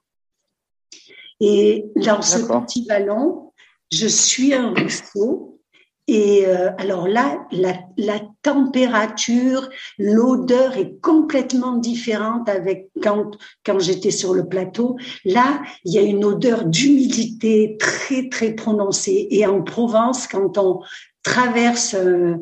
Et 1.40 1.86
dans 1.96 2.22
ce 2.22 2.40
petit 2.40 2.86
vallon, 2.86 3.49
je 3.92 4.08
suis 4.08 4.54
un 4.54 4.74
ruisseau 4.74 5.60
et 6.10 6.48
euh, 6.48 6.72
alors 6.80 7.08
là, 7.08 7.46
la, 7.52 7.76
la 7.96 8.20
température, 8.42 9.70
l'odeur 10.00 10.76
est 10.76 11.00
complètement 11.02 11.76
différente 11.78 12.50
avec 12.50 12.90
quand 13.04 13.38
quand 13.64 13.78
j'étais 13.78 14.10
sur 14.10 14.34
le 14.34 14.48
plateau. 14.48 14.98
Là, 15.24 15.62
il 15.86 15.94
y 15.94 16.00
a 16.00 16.02
une 16.02 16.26
odeur 16.26 16.66
d'humidité 16.66 17.78
très 17.80 18.28
très 18.28 18.54
prononcée. 18.54 19.28
Et 19.30 19.46
en 19.46 19.62
Provence, 19.62 20.26
quand 20.26 20.58
on 20.58 20.80
traverse 21.22 21.94
un, 21.94 22.42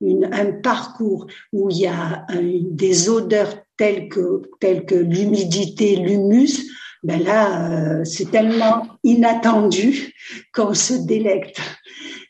une, 0.00 0.28
un 0.32 0.50
parcours 0.60 1.28
où 1.52 1.70
il 1.70 1.78
y 1.78 1.86
a 1.86 2.26
des 2.32 3.08
odeurs 3.08 3.54
telles 3.76 4.08
que 4.08 4.42
telles 4.58 4.86
que 4.86 4.96
l'humidité, 4.96 5.94
l'humus, 5.94 6.68
ben 7.02 7.22
là, 7.22 7.70
euh, 7.70 8.04
c'est 8.04 8.30
tellement 8.30 8.86
inattendu 9.04 10.14
qu'on 10.54 10.74
se 10.74 10.94
délecte. 10.94 11.60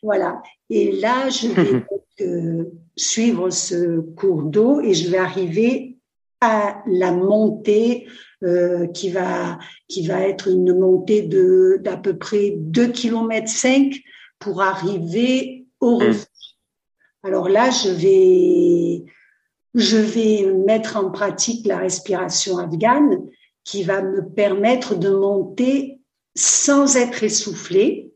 Voilà. 0.02 0.40
Et 0.68 0.92
là, 0.92 1.28
je 1.28 1.48
vais 1.48 1.85
euh, 2.20 2.64
suivre 2.96 3.50
ce 3.50 4.00
cours 4.00 4.42
d'eau 4.42 4.80
et 4.80 4.94
je 4.94 5.11
vais 5.11 5.18
arriver 5.18 5.98
à 6.40 6.83
la 6.87 7.12
montée 7.12 8.06
euh, 8.42 8.87
qui 8.87 9.11
va 9.11 9.59
qui 9.88 10.06
va 10.06 10.22
être 10.22 10.48
une 10.48 10.78
montée 10.78 11.22
de 11.22 11.78
d'à 11.83 11.98
peu 11.98 12.16
près 12.16 12.54
2 12.56 12.88
km 12.88 13.46
5 13.46 13.94
pour 14.38 14.62
arriver 14.62 15.66
au 15.80 15.98
mmh. 15.98 16.02
refuge. 16.02 16.26
Alors 17.22 17.50
là, 17.50 17.68
je 17.70 17.90
vais 17.90 19.04
je 19.74 19.98
vais 19.98 20.50
mettre 20.52 20.96
en 20.96 21.11
pratique 21.11 21.66
la 21.66 21.78
respiration 21.78 22.56
afghane 22.56 23.20
qui 23.64 23.83
va 23.83 24.03
me 24.03 24.29
permettre 24.29 24.94
de 24.94 25.11
monter 25.11 26.01
sans 26.37 26.96
être 26.96 27.23
essoufflé 27.23 28.12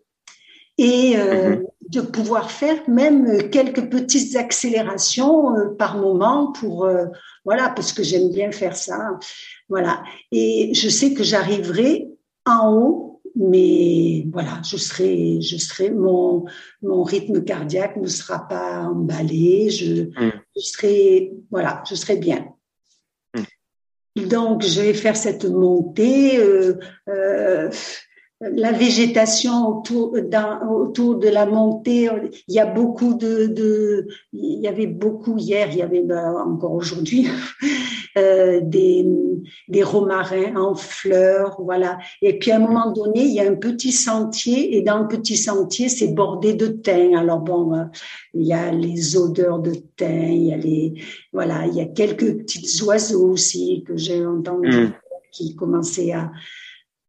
et 0.79 1.15
euh, 1.17 1.57
mmh 1.57 1.65
de 1.91 2.01
pouvoir 2.01 2.51
faire 2.51 2.79
même 2.89 3.51
quelques 3.51 3.89
petites 3.91 4.37
accélérations 4.37 5.55
euh, 5.57 5.69
par 5.77 5.99
moment 5.99 6.53
pour 6.53 6.85
euh, 6.85 7.07
voilà 7.45 7.69
parce 7.69 7.93
que 7.93 8.03
j'aime 8.03 8.31
bien 8.31 8.51
faire 8.53 8.77
ça 8.77 9.19
voilà 9.69 10.03
et 10.33 10.73
je 10.75 10.89
sais 10.89 11.15
que 11.15 11.23
j'arriverai 11.23 12.09
en 12.47 12.73
haut 12.73 13.21
mais 13.37 14.27
voilà 14.33 14.61
je 14.65 14.77
serai 14.77 15.41
je 15.41 15.57
serai 15.57 15.91
mon 15.91 16.45
mon 16.83 17.03
rythme 17.03 17.43
cardiaque 17.45 17.97
ne 17.97 18.07
sera 18.07 18.47
pas 18.49 18.85
emballé 18.85 19.71
je, 19.71 20.05
mmh. 20.05 20.33
je 20.57 20.61
serai 20.63 21.33
voilà 21.51 21.83
je 21.89 21.95
serai 21.95 22.17
bien. 22.17 22.54
Donc 24.17 24.63
je 24.63 24.81
vais 24.81 24.95
faire 24.95 25.17
cette 25.17 25.45
montée 25.45 26.39
euh, 26.39 26.79
euh 27.09 27.71
la 28.41 28.73
végétation 28.73 29.69
autour, 29.69 30.17
autour 30.69 31.17
de 31.17 31.29
la 31.29 31.47
montée. 31.47 32.09
Il 32.49 32.55
y 32.55 32.61
a 32.61 32.67
beaucoup 32.67 33.15
de, 33.15 33.47
de, 33.47 34.09
il 34.33 34.61
y 34.61 34.69
avait 34.69 34.87
beaucoup 34.87 35.39
hier, 35.39 35.69
il 35.71 35.79
y 35.79 35.83
avait 35.83 36.03
ben, 36.03 36.35
encore 36.47 36.73
aujourd'hui 36.73 37.29
euh, 38.19 38.61
des, 38.61 39.07
des 39.69 39.83
romarins 39.83 40.57
en 40.57 40.75
fleurs, 40.75 41.57
voilà. 41.61 41.99
Et 42.23 42.39
puis 42.39 42.51
à 42.51 42.57
un 42.57 42.61
moment 42.61 42.91
donné, 42.93 43.23
il 43.23 43.35
y 43.35 43.41
a 43.41 43.49
un 43.49 43.55
petit 43.55 43.93
sentier 43.93 44.77
et 44.77 44.83
dans 44.83 44.99
le 44.99 45.09
petit 45.09 45.37
sentier, 45.37 45.89
c'est 45.89 46.13
bordé 46.13 46.55
de 46.55 46.67
thym. 46.67 47.15
Alors 47.15 47.41
bon, 47.41 47.75
euh, 47.75 47.85
il 48.35 48.47
y 48.47 48.53
a 48.53 48.73
les 48.73 49.17
odeurs 49.17 49.61
de 49.61 49.73
thym, 49.97 50.33
il 50.33 50.47
y 50.47 50.53
a 50.53 50.57
les, 50.57 50.95
voilà, 51.33 51.67
il 51.67 51.75
y 51.75 51.81
a 51.81 51.87
quelques 51.87 52.39
petits 52.39 52.83
oiseaux 52.83 53.31
aussi 53.31 53.85
que 53.87 53.97
j'ai 53.97 54.27
entendu 54.27 54.69
mmh. 54.69 54.93
qui 55.31 55.55
commençaient 55.55 56.13
à 56.13 56.33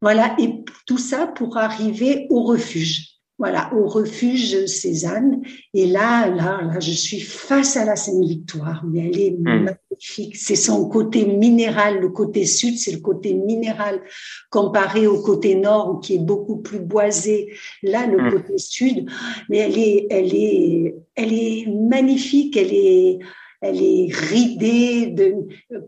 voilà, 0.01 0.35
et 0.39 0.63
tout 0.85 0.97
ça 0.97 1.27
pour 1.27 1.57
arriver 1.57 2.27
au 2.29 2.43
refuge. 2.43 3.15
Voilà, 3.37 3.69
au 3.73 3.85
refuge 3.87 4.65
Cézanne. 4.65 5.41
Et 5.73 5.87
là, 5.87 6.29
là, 6.29 6.61
là, 6.61 6.79
je 6.79 6.91
suis 6.91 7.19
face 7.19 7.75
à 7.75 7.83
la 7.83 7.97
Seine-Victoire, 7.97 8.85
mais 8.85 9.09
elle 9.09 9.19
est 9.19 9.31
hmm. 9.31 9.65
magnifique. 9.65 10.37
C'est 10.37 10.55
son 10.55 10.87
côté 10.87 11.25
minéral. 11.25 11.99
Le 11.99 12.07
côté 12.09 12.45
sud, 12.45 12.77
c'est 12.77 12.93
le 12.93 13.01
côté 13.01 13.33
minéral 13.33 14.01
comparé 14.49 15.05
au 15.05 15.21
côté 15.21 15.55
nord, 15.55 15.99
qui 15.99 16.15
est 16.15 16.19
beaucoup 16.19 16.57
plus 16.57 16.79
boisé. 16.79 17.53
Là, 17.83 18.07
le 18.07 18.21
hmm. 18.21 18.31
côté 18.31 18.57
sud, 18.57 19.09
mais 19.49 19.57
elle 19.57 19.77
est, 19.77 20.07
elle 20.09 20.33
est, 20.33 20.95
elle 21.15 21.33
est 21.33 21.67
magnifique. 21.67 22.55
Elle 22.55 22.73
est, 22.73 23.19
elle 23.65 23.81
est 23.81 24.13
ridée 24.13 25.07
de, 25.07 25.33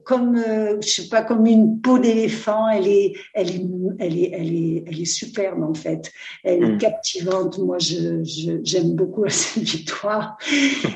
comme 0.03 0.35
euh, 0.35 0.77
je 0.81 0.87
sais 0.87 1.09
pas 1.09 1.21
comme 1.21 1.45
une 1.45 1.79
peau 1.79 1.99
d'éléphant. 1.99 2.67
Elle 2.69 2.87
est 2.87 3.13
elle 3.33 3.51
est 3.51 3.65
elle 3.99 4.17
est 4.17 4.31
elle 4.33 4.55
est 4.55 4.83
elle 4.87 5.01
est 5.01 5.05
superbe 5.05 5.63
en 5.63 5.73
fait. 5.73 6.11
Elle 6.43 6.63
est 6.63 6.71
mm. 6.73 6.77
captivante. 6.77 7.59
Moi 7.59 7.77
je 7.77 8.23
j'aime 8.63 8.93
beaucoup 8.95 9.27
cette 9.27 9.63
victoire 9.63 10.37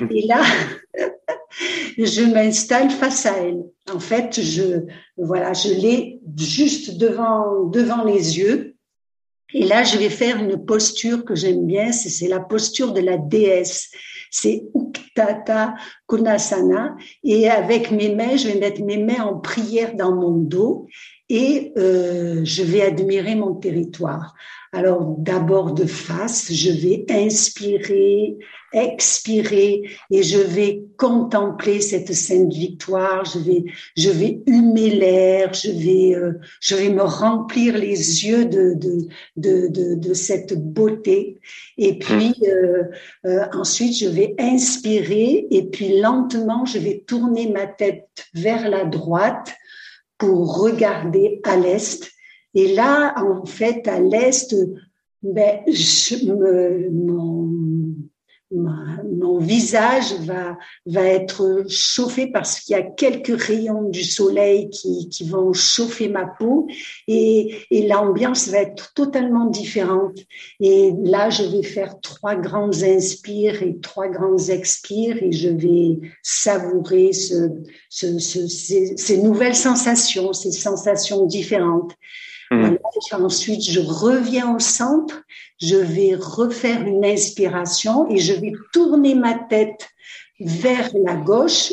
et 0.09 0.25
là 0.27 0.41
je 1.97 2.33
m'installe 2.33 2.89
face 2.89 3.25
à 3.25 3.37
elle. 3.37 3.63
En 3.93 3.99
fait 3.99 4.41
je 4.41 4.85
voilà 5.17 5.53
je 5.53 5.69
l'ai 5.69 6.19
juste 6.37 6.97
devant 6.97 7.65
devant 7.65 8.03
les 8.03 8.39
yeux. 8.39 8.75
Et 9.53 9.65
là 9.65 9.83
je 9.83 9.97
vais 9.97 10.09
faire 10.09 10.37
une 10.37 10.65
posture 10.65 11.25
que 11.25 11.35
j'aime 11.35 11.67
bien. 11.67 11.91
C'est 11.91 12.27
la 12.27 12.39
posture 12.39 12.93
de 12.93 13.01
la 13.01 13.17
déesse 13.17 13.91
c'est 14.31 14.63
Uktata 14.73 15.75
Kunasana. 16.07 16.95
Et 17.23 17.49
avec 17.49 17.91
mes 17.91 18.15
mains, 18.15 18.37
je 18.37 18.47
vais 18.47 18.59
mettre 18.59 18.81
mes 18.83 18.97
mains 18.97 19.23
en 19.23 19.37
prière 19.37 19.95
dans 19.95 20.15
mon 20.15 20.31
dos 20.31 20.87
et 21.29 21.71
euh, 21.77 22.41
je 22.43 22.63
vais 22.63 22.81
admirer 22.81 23.35
mon 23.35 23.55
territoire. 23.55 24.33
Alors 24.73 25.15
d'abord 25.17 25.73
de 25.73 25.85
face, 25.85 26.53
je 26.53 26.71
vais 26.71 27.05
inspirer, 27.09 28.37
expirer 28.71 29.83
et 30.09 30.23
je 30.23 30.37
vais 30.37 30.85
contempler 30.97 31.81
cette 31.81 32.13
sainte 32.13 32.53
victoire. 32.53 33.25
Je 33.25 33.39
vais, 33.39 33.65
je 33.97 34.09
vais 34.09 34.41
humer 34.47 34.91
l'air. 34.91 35.53
Je 35.53 35.71
vais, 35.71 36.15
euh, 36.15 36.39
je 36.61 36.75
vais 36.75 36.89
me 36.89 37.01
remplir 37.03 37.77
les 37.77 38.25
yeux 38.25 38.45
de 38.45 38.73
de 38.75 39.07
de 39.35 39.67
de, 39.67 39.95
de 39.95 40.13
cette 40.13 40.57
beauté. 40.57 41.41
Et 41.77 41.99
puis 41.99 42.33
euh, 42.47 42.83
euh, 43.25 43.45
ensuite, 43.53 43.97
je 43.97 44.07
vais 44.07 44.35
inspirer 44.39 45.47
et 45.51 45.63
puis 45.63 45.99
lentement, 45.99 46.63
je 46.63 46.79
vais 46.79 47.03
tourner 47.05 47.49
ma 47.51 47.67
tête 47.67 48.07
vers 48.33 48.69
la 48.69 48.85
droite 48.85 49.53
pour 50.17 50.61
regarder 50.61 51.41
à 51.43 51.57
l'est 51.57 52.09
et 52.53 52.73
là, 52.73 53.13
en 53.17 53.45
fait, 53.45 53.87
à 53.87 53.99
l'est, 53.99 54.55
ben, 55.23 55.59
je, 55.67 56.25
me, 56.25 56.89
mon, 56.89 57.49
mon 58.51 59.37
visage 59.37 60.13
va, 60.21 60.57
va 60.85 61.03
être 61.03 61.63
chauffé 61.69 62.27
parce 62.27 62.59
qu'il 62.59 62.75
y 62.75 62.79
a 62.79 62.83
quelques 62.83 63.41
rayons 63.41 63.83
du 63.89 64.03
soleil 64.03 64.69
qui, 64.69 65.07
qui 65.09 65.23
vont 65.23 65.53
chauffer 65.53 66.09
ma 66.09 66.25
peau 66.25 66.67
et, 67.07 67.55
et 67.71 67.87
l'ambiance 67.87 68.49
va 68.49 68.59
être 68.59 68.93
totalement 68.93 69.45
différente. 69.45 70.17
Et 70.59 70.91
là, 71.03 71.29
je 71.29 71.43
vais 71.43 71.63
faire 71.63 71.99
trois 72.01 72.35
grandes 72.35 72.83
inspires 72.83 73.63
et 73.63 73.79
trois 73.79 74.09
grandes 74.09 74.49
expires 74.49 75.21
et 75.21 75.31
je 75.31 75.49
vais 75.49 75.99
savourer 76.21 77.13
ce, 77.13 77.49
ce, 77.89 78.19
ce, 78.19 78.47
ces 78.47 79.17
nouvelles 79.17 79.55
sensations, 79.55 80.33
ces 80.33 80.51
sensations 80.51 81.25
différentes. 81.25 81.93
Ensuite, 83.11 83.63
je 83.63 83.79
reviens 83.79 84.55
au 84.55 84.59
centre, 84.59 85.23
je 85.61 85.75
vais 85.75 86.15
refaire 86.15 86.81
une 86.81 87.05
inspiration 87.05 88.09
et 88.09 88.17
je 88.17 88.33
vais 88.33 88.53
tourner 88.73 89.15
ma 89.15 89.33
tête 89.33 89.89
vers 90.39 90.89
la 91.05 91.15
gauche, 91.15 91.71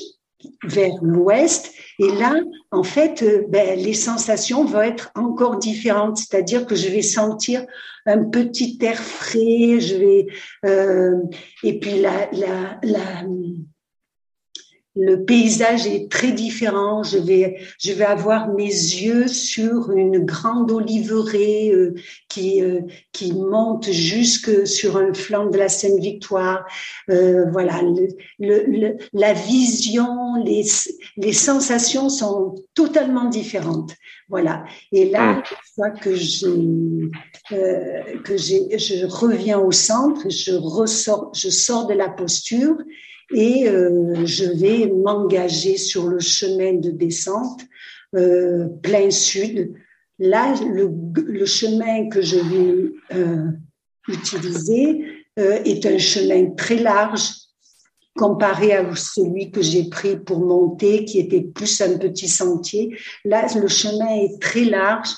vers 0.64 0.94
l'ouest. 1.02 1.72
Et 1.98 2.10
là, 2.12 2.34
en 2.70 2.82
fait, 2.82 3.22
euh, 3.22 3.44
ben, 3.48 3.78
les 3.78 3.94
sensations 3.94 4.64
vont 4.64 4.82
être 4.82 5.10
encore 5.14 5.58
différentes. 5.58 6.18
C'est-à-dire 6.18 6.66
que 6.66 6.74
je 6.74 6.88
vais 6.88 7.02
sentir 7.02 7.64
un 8.06 8.24
petit 8.24 8.78
air 8.82 9.00
frais, 9.00 9.80
je 9.80 9.96
vais 9.96 10.26
euh, 10.64 11.16
et 11.62 11.78
puis 11.78 12.00
la 12.00 12.28
le 14.98 15.24
paysage 15.24 15.86
est 15.86 16.10
très 16.10 16.32
différent. 16.32 17.04
Je 17.04 17.18
vais, 17.18 17.58
je 17.78 17.92
vais 17.92 18.04
avoir 18.04 18.48
mes 18.48 18.64
yeux 18.64 19.28
sur 19.28 19.92
une 19.92 20.24
grande 20.24 20.72
oliveraie 20.72 21.70
euh, 21.72 21.94
qui 22.28 22.62
euh, 22.62 22.80
qui 23.12 23.32
monte 23.32 23.90
jusque 23.90 24.66
sur 24.66 24.96
un 24.96 25.14
flanc 25.14 25.46
de 25.46 25.56
la 25.56 25.68
Seine-Victoire. 25.68 26.64
Euh, 27.10 27.44
voilà, 27.52 27.80
le, 28.40 28.96
la 29.12 29.32
vision, 29.32 30.34
les 30.44 30.64
les 31.16 31.32
sensations 31.32 32.08
sont 32.08 32.56
totalement 32.74 33.26
différentes. 33.26 33.94
Voilà. 34.28 34.64
Et 34.92 35.08
là, 35.08 35.36
une 35.36 35.74
fois 35.74 35.90
que 35.90 36.14
je 36.14 37.08
que 38.24 38.36
j'ai, 38.36 38.78
je 38.78 39.06
reviens 39.06 39.58
au 39.60 39.70
centre, 39.72 40.28
je 40.28 40.52
ressors, 40.52 41.30
je 41.34 41.48
sors 41.48 41.86
de 41.86 41.94
la 41.94 42.08
posture 42.08 42.76
et 43.32 43.68
euh, 43.68 44.24
je 44.24 44.44
vais 44.44 44.86
m'engager 44.86 45.76
sur 45.76 46.08
le 46.08 46.18
chemin 46.18 46.74
de 46.74 46.90
descente 46.90 47.60
euh, 48.16 48.68
plein 48.82 49.10
sud. 49.10 49.74
Là, 50.18 50.54
le, 50.64 50.90
le, 51.22 51.46
chemin 51.46 52.08
que 52.08 52.22
je 52.22 52.36
vais 52.36 52.92
euh, 53.14 53.50
utiliser 54.08 55.04
euh, 55.38 55.62
est 55.64 55.84
un 55.86 55.98
chemin 55.98 56.50
très 56.56 56.76
large 56.76 57.30
comparé 58.16 58.72
à 58.72 58.96
celui 58.96 59.50
que 59.50 59.62
j'ai 59.62 59.88
pris 59.88 60.16
pour 60.16 60.40
monter, 60.40 61.04
qui 61.04 61.20
était 61.20 61.42
plus 61.42 61.80
un 61.82 61.98
petit 61.98 62.28
sentier. 62.28 62.96
Là, 63.24 63.46
le 63.54 63.68
chemin 63.68 64.08
est 64.16 64.40
très 64.40 64.64
large. 64.64 65.10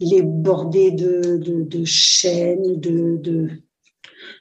Il 0.00 0.14
est 0.14 0.22
bordé 0.22 0.90
de, 0.90 1.36
de, 1.36 1.62
de 1.62 1.84
chênes, 1.84 2.80
de, 2.80 3.16
de 3.18 3.48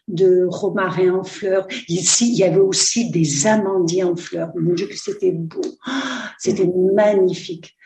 de 0.07 0.45
romarin 0.47 1.15
en 1.15 1.23
fleurs. 1.23 1.67
Ici, 1.87 2.31
il 2.31 2.37
y 2.37 2.43
avait 2.43 2.59
aussi 2.59 3.09
des 3.11 3.47
amandiers 3.47 4.03
en 4.03 4.15
fleurs. 4.15 4.51
Mon 4.55 4.73
Dieu, 4.73 4.87
que 4.87 4.97
c'était 4.97 5.31
beau. 5.31 5.61
C'était 6.39 6.69
magnifique. 6.93 7.77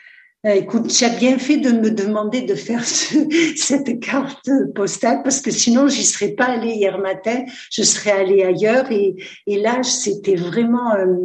Euh, 0.44 0.54
écoute, 0.54 0.88
tu 0.88 1.04
as 1.04 1.16
bien 1.16 1.38
fait 1.38 1.58
de 1.58 1.70
me 1.70 1.90
demander 1.90 2.42
de 2.42 2.56
faire 2.56 2.84
cette 3.56 4.00
carte 4.00 4.50
postale 4.74 5.22
parce 5.22 5.40
que 5.40 5.52
sinon 5.52 5.86
j'y 5.86 6.02
serais 6.02 6.30
pas 6.30 6.46
allée 6.46 6.72
hier 6.72 6.98
matin, 6.98 7.44
je 7.70 7.82
serais 7.82 8.10
allée 8.10 8.42
ailleurs 8.42 8.90
et, 8.90 9.14
et 9.46 9.60
là 9.60 9.84
c'était 9.84 10.34
vraiment 10.34 10.90
un, 10.90 11.16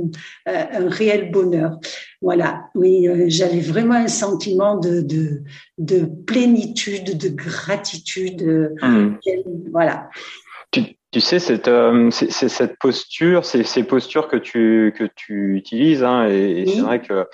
un, 0.45 0.87
réel 0.87 1.31
bonheur. 1.31 1.79
Voilà, 2.21 2.65
oui, 2.75 3.07
euh, 3.07 3.25
j'avais 3.27 3.59
vraiment 3.59 3.95
un 3.95 4.07
sentiment 4.07 4.77
de, 4.77 5.01
de, 5.01 5.41
de 5.79 6.05
plénitude, 6.05 7.17
de 7.17 7.29
gratitude. 7.29 8.43
Mmh. 8.83 9.15
Voilà. 9.71 10.09
Tu 11.11 11.21
sais, 11.21 11.39
cette, 11.39 11.69
euh, 11.69 12.11
cette 12.11 12.77
posture, 12.79 13.45
ces, 13.45 13.63
ces 13.63 13.83
postures 13.83 14.27
que 14.27 14.35
tu, 14.35 14.93
que 14.97 15.05
tu 15.15 15.55
utilises, 15.55 16.03
hein, 16.03 16.27
et, 16.27 16.65
c'est 16.67 16.81
vrai 16.81 17.01
que 17.01 17.27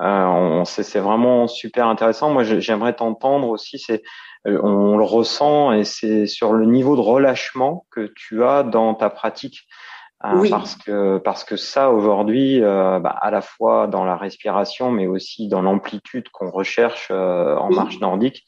euh, 0.00 0.64
c'est 0.64 0.98
vraiment 0.98 1.46
super 1.46 1.86
intéressant. 1.86 2.30
Moi, 2.30 2.42
j'aimerais 2.44 2.94
t'entendre 2.94 3.48
aussi. 3.48 3.78
C'est, 3.78 4.02
euh, 4.46 4.60
on 4.62 4.96
le 4.96 5.04
ressent, 5.04 5.72
et 5.72 5.84
c'est 5.84 6.26
sur 6.26 6.52
le 6.52 6.66
niveau 6.66 6.96
de 6.96 7.00
relâchement 7.00 7.86
que 7.90 8.12
tu 8.14 8.44
as 8.44 8.62
dans 8.62 8.94
ta 8.94 9.10
pratique. 9.10 9.60
Hein, 10.20 10.42
parce 10.48 10.74
que 10.76 11.18
parce 11.18 11.44
que 11.44 11.56
ça 11.56 11.90
aujourd'hui, 11.90 12.62
euh, 12.62 12.98
bah, 12.98 13.10
à 13.10 13.30
la 13.30 13.42
fois 13.42 13.86
dans 13.88 14.04
la 14.04 14.16
respiration, 14.16 14.90
mais 14.90 15.06
aussi 15.06 15.48
dans 15.48 15.60
l'amplitude 15.60 16.30
qu'on 16.30 16.50
recherche 16.50 17.10
en 17.10 17.70
marche 17.70 18.00
nordique, 18.00 18.44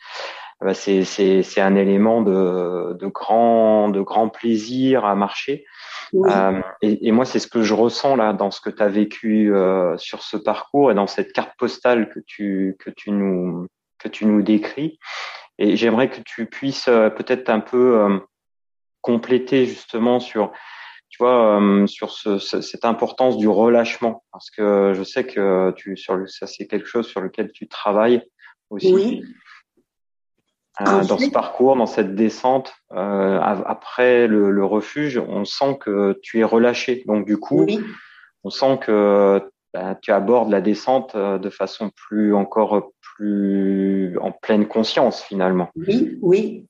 bah, 0.61 0.75
c'est 0.75 1.05
c'est 1.05 1.61
un 1.61 1.75
élément 1.75 2.23
de 2.23 2.95
de 2.95 3.07
grand 3.07 3.89
de 3.89 4.01
grand 4.01 4.29
plaisir 4.29 5.05
à 5.05 5.15
marcher. 5.15 5.65
Euh, 6.15 6.61
et, 6.83 7.09
et, 7.09 7.13
moi, 7.13 7.25
c'est 7.25 7.41
ce 7.41 7.49
que 7.49 7.63
je 7.63 7.75
ressens 7.75 8.15
là 8.17 8.33
dans 8.33 8.51
ce 8.51 8.61
que 8.61 8.71
tu 8.71 8.83
as 8.83 8.89
vécu 8.89 9.53
euh, 9.53 9.97
sur 9.99 10.23
ce 10.23 10.37
parcours 10.37 10.91
et 10.91 10.95
dans 10.95 11.09
cette 11.09 11.33
carte 11.33 11.53
postale 11.59 12.09
que 12.11 12.21
tu 12.25 12.77
que 12.79 12.91
tu 12.91 13.11
nous 13.11 13.67
que 13.99 14.09
tu 14.09 14.25
nous 14.27 14.43
décris. 14.43 14.99
Et 15.59 15.77
j'aimerais 15.77 16.11
que 16.11 16.21
tu 16.25 16.47
puisses 16.47 16.89
euh, 16.89 17.09
peut-être 17.11 17.49
un 17.49 17.61
peu 17.61 17.99
euh, 17.99 18.19
compléter 19.01 19.67
justement 19.67 20.21
sur 20.21 20.53
tu 21.09 21.19
vois 21.19 21.61
euh, 21.61 21.87
sur 21.87 22.11
ce, 22.11 22.39
cette 22.39 22.85
importance 22.85 23.37
du 23.39 23.49
relâchement 23.49 24.25
parce 24.33 24.51
que 24.51 24.93
je 24.95 25.03
sais 25.03 25.27
que 25.27 25.73
tu 25.77 25.97
sur 25.97 26.17
le, 26.17 26.27
ça 26.27 26.47
c'est 26.47 26.67
quelque 26.67 26.87
chose 26.87 27.07
sur 27.07 27.21
lequel 27.21 27.53
tu 27.53 27.69
travailles 27.69 28.23
aussi. 28.71 28.93
Oui. 28.93 29.25
Euh, 30.83 31.05
dans 31.05 31.17
ce 31.17 31.31
parcours, 31.31 31.75
dans 31.77 31.87
cette 31.87 32.15
descente, 32.15 32.75
euh, 32.93 33.39
après 33.41 34.27
le, 34.27 34.51
le, 34.51 34.65
refuge, 34.65 35.17
on 35.17 35.47
sent 35.47 35.79
que 35.81 36.19
tu 36.23 36.41
es 36.41 36.45
relâché. 36.45 37.03
Donc 37.07 37.25
du 37.27 37.39
coup, 37.39 37.67
on 38.45 38.51
sent 38.51 38.79
que 38.83 39.41
bah, 39.73 39.99
tu 40.01 40.13
abordes 40.13 40.51
la 40.51 40.61
descente 40.61 41.15
euh, 41.15 41.39
de 41.39 41.49
façon 41.49 41.91
plus 41.95 42.35
encore 42.35 42.93
plus 43.01 44.19
en 44.19 44.33
pleine 44.33 44.69
conscience 44.69 45.23
finalement. 45.23 45.71
Oui, 45.77 46.19
oui, 46.21 46.67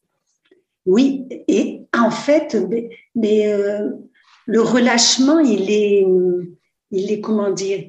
oui. 0.87 1.27
Et 1.49 1.83
en 1.97 2.11
fait, 2.11 2.57
mais, 3.17 3.53
euh, 3.53 3.91
le 4.47 4.61
relâchement, 4.61 5.41
il 5.41 5.69
est, 5.69 6.07
il 6.93 7.11
est 7.11 7.21
comment 7.21 7.51
dire, 7.51 7.87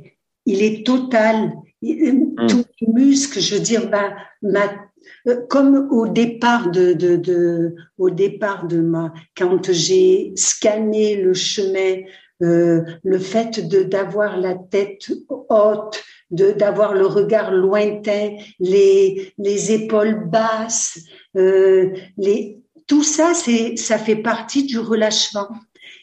il 0.47 0.63
est 0.63 0.83
total. 0.83 1.53
Mmh. 1.83 2.47
Tous 2.47 2.65
les 2.81 2.87
muscles, 2.87 3.39
je 3.39 3.53
veux 3.53 3.61
dire, 3.61 3.87
bah, 3.91 4.15
ma 4.41 4.67
comme 5.49 5.87
au 5.91 6.07
départ 6.07 6.71
de, 6.71 6.93
de, 6.93 7.15
de, 7.15 7.75
au 7.97 8.09
départ 8.09 8.67
de 8.67 8.79
ma, 8.79 9.13
quand 9.37 9.71
j'ai 9.71 10.33
scanné 10.35 11.15
le 11.15 11.33
chemin, 11.33 12.03
euh, 12.43 12.83
le 13.03 13.17
fait 13.17 13.67
de 13.67 13.83
d'avoir 13.83 14.37
la 14.37 14.53
tête 14.53 15.09
haute, 15.49 16.03
de 16.29 16.51
d'avoir 16.51 16.93
le 16.93 17.07
regard 17.07 17.51
lointain, 17.51 18.37
les 18.59 19.33
les 19.37 19.71
épaules 19.71 20.29
basses, 20.29 20.99
euh, 21.35 21.91
les 22.17 22.59
tout 22.85 23.03
ça 23.03 23.33
c'est 23.33 23.75
ça 23.75 23.97
fait 23.97 24.17
partie 24.17 24.65
du 24.65 24.77
relâchement. 24.77 25.49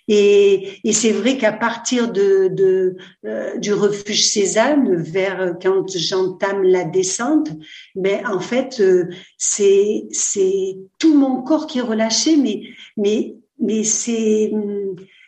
Et, 0.08 0.78
et 0.84 0.92
c'est 0.92 1.12
vrai 1.12 1.38
qu'à 1.38 1.52
partir 1.52 2.12
de, 2.12 2.48
de 2.48 2.96
euh, 3.24 3.56
du 3.58 3.72
refuge 3.72 4.26
Cézanne, 4.26 4.94
vers 4.96 5.54
quand 5.62 5.86
j'entame 5.96 6.62
la 6.62 6.84
descente, 6.84 7.48
ben 7.94 8.26
en 8.26 8.40
fait 8.40 8.80
euh, 8.80 9.08
c'est 9.38 10.06
c'est 10.10 10.76
tout 10.98 11.14
mon 11.14 11.42
corps 11.42 11.66
qui 11.66 11.78
est 11.78 11.82
relâché, 11.82 12.36
mais 12.36 12.62
mais 12.96 13.36
mais 13.58 13.82
c'est 13.84 14.52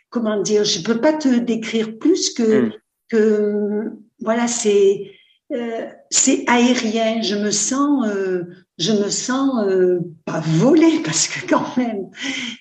comment 0.09 0.41
dire, 0.41 0.63
je 0.63 0.81
peux 0.81 0.99
pas 0.99 1.13
te 1.13 1.39
décrire 1.39 1.97
plus 1.97 2.33
que 2.33 2.67
mm. 2.67 2.73
que 3.09 3.91
voilà 4.19 4.47
c'est 4.47 5.11
euh, 5.53 5.87
c'est 6.09 6.43
aérien. 6.47 7.21
Je 7.21 7.35
me 7.35 7.51
sens, 7.51 8.05
euh, 8.07 8.43
je 8.77 8.91
me 8.91 9.09
sens 9.09 9.65
euh, 9.65 9.99
pas 10.25 10.41
volée 10.41 10.99
parce 11.05 11.27
que 11.27 11.47
quand 11.47 11.77
même, 11.77 12.09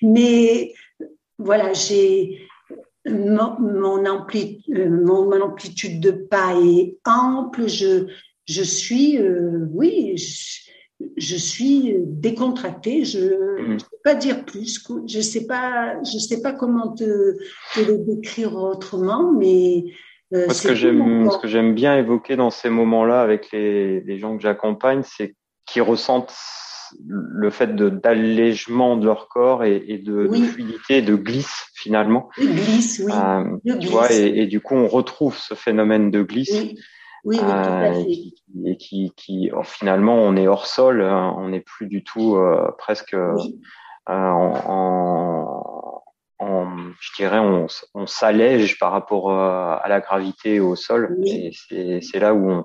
mais 0.02 0.72
voilà, 1.38 1.72
j'ai 1.72 2.48
mon, 3.08 3.58
mon, 3.60 4.06
ampli, 4.06 4.64
euh, 4.74 4.88
mon, 4.88 5.40
amplitude 5.40 6.00
de 6.00 6.10
pas 6.10 6.54
est 6.60 6.96
ample. 7.04 7.68
Je, 7.68 8.06
je 8.46 8.62
suis, 8.62 9.18
euh, 9.18 9.66
oui, 9.72 10.16
je, 11.16 11.36
suis 11.36 11.94
décontractée. 11.98 13.04
Je 13.04 13.18
ne 13.18 13.74
mm. 13.74 13.78
peux 13.78 13.98
pas 14.02 14.14
dire 14.14 14.44
plus. 14.44 14.82
Je 15.06 15.20
sais 15.20 15.46
pas, 15.46 16.02
je 16.02 16.18
sais 16.18 16.40
pas 16.42 16.52
comment 16.52 16.92
te, 16.92 17.36
te 17.74 17.80
le 17.80 17.98
décrire 17.98 18.56
autrement, 18.56 19.32
mais 19.32 19.84
euh, 20.34 20.48
ce 20.48 20.68
que 20.68 20.74
j'aime, 20.74 21.30
ce 21.30 21.38
que 21.38 21.48
j'aime 21.48 21.74
bien 21.74 21.96
évoquer 21.96 22.34
dans 22.36 22.50
ces 22.50 22.70
moments-là 22.70 23.20
avec 23.20 23.52
les, 23.52 24.00
les 24.00 24.18
gens 24.18 24.36
que 24.36 24.42
j'accompagne, 24.42 25.02
c'est 25.04 25.36
qu'ils 25.66 25.82
ressentent 25.82 26.34
le 27.06 27.50
fait 27.50 27.74
d'allègement 27.76 28.96
de 28.96 29.06
leur 29.06 29.28
corps 29.28 29.64
et, 29.64 29.82
et 29.88 29.98
de, 29.98 30.28
fluidité, 30.28 31.02
de 31.02 31.14
glisse 31.16 31.70
finalement. 31.74 32.28
De 32.38 32.46
glisse, 32.46 33.02
oui. 33.04 33.12
Euh, 33.12 33.78
tu 33.78 33.88
vois, 33.88 34.12
et, 34.12 34.26
et, 34.42 34.46
du 34.46 34.60
coup, 34.60 34.74
on 34.74 34.88
retrouve 34.88 35.36
ce 35.36 35.54
phénomène 35.54 36.10
de 36.10 36.22
glisse. 36.22 36.52
Oui. 36.52 36.78
Oui, 37.24 37.38
tout 37.38 37.44
à 37.44 37.88
euh. 37.88 38.04
Et 38.64 38.76
qui, 38.76 39.12
qui, 39.16 39.50
oh, 39.52 39.64
finalement, 39.64 40.14
on 40.14 40.36
est 40.36 40.46
hors 40.46 40.66
sol, 40.66 41.02
hein, 41.02 41.34
on 41.38 41.48
n'est 41.48 41.60
plus 41.60 41.88
du 41.88 42.04
tout 42.04 42.36
euh, 42.36 42.70
presque 42.78 43.16
oui. 43.16 43.60
en, 44.06 46.02
en, 46.38 46.66
je 47.00 47.10
dirais, 47.16 47.40
on, 47.40 47.66
on 47.94 48.06
s'allège 48.06 48.78
par 48.78 48.92
rapport 48.92 49.32
à 49.32 49.84
la 49.88 50.00
gravité 50.00 50.60
au 50.60 50.76
sol. 50.76 51.16
Oui. 51.18 51.50
Et 51.72 52.00
c'est 52.00 52.20
là 52.20 52.32
où 52.32 52.48
on, 52.48 52.64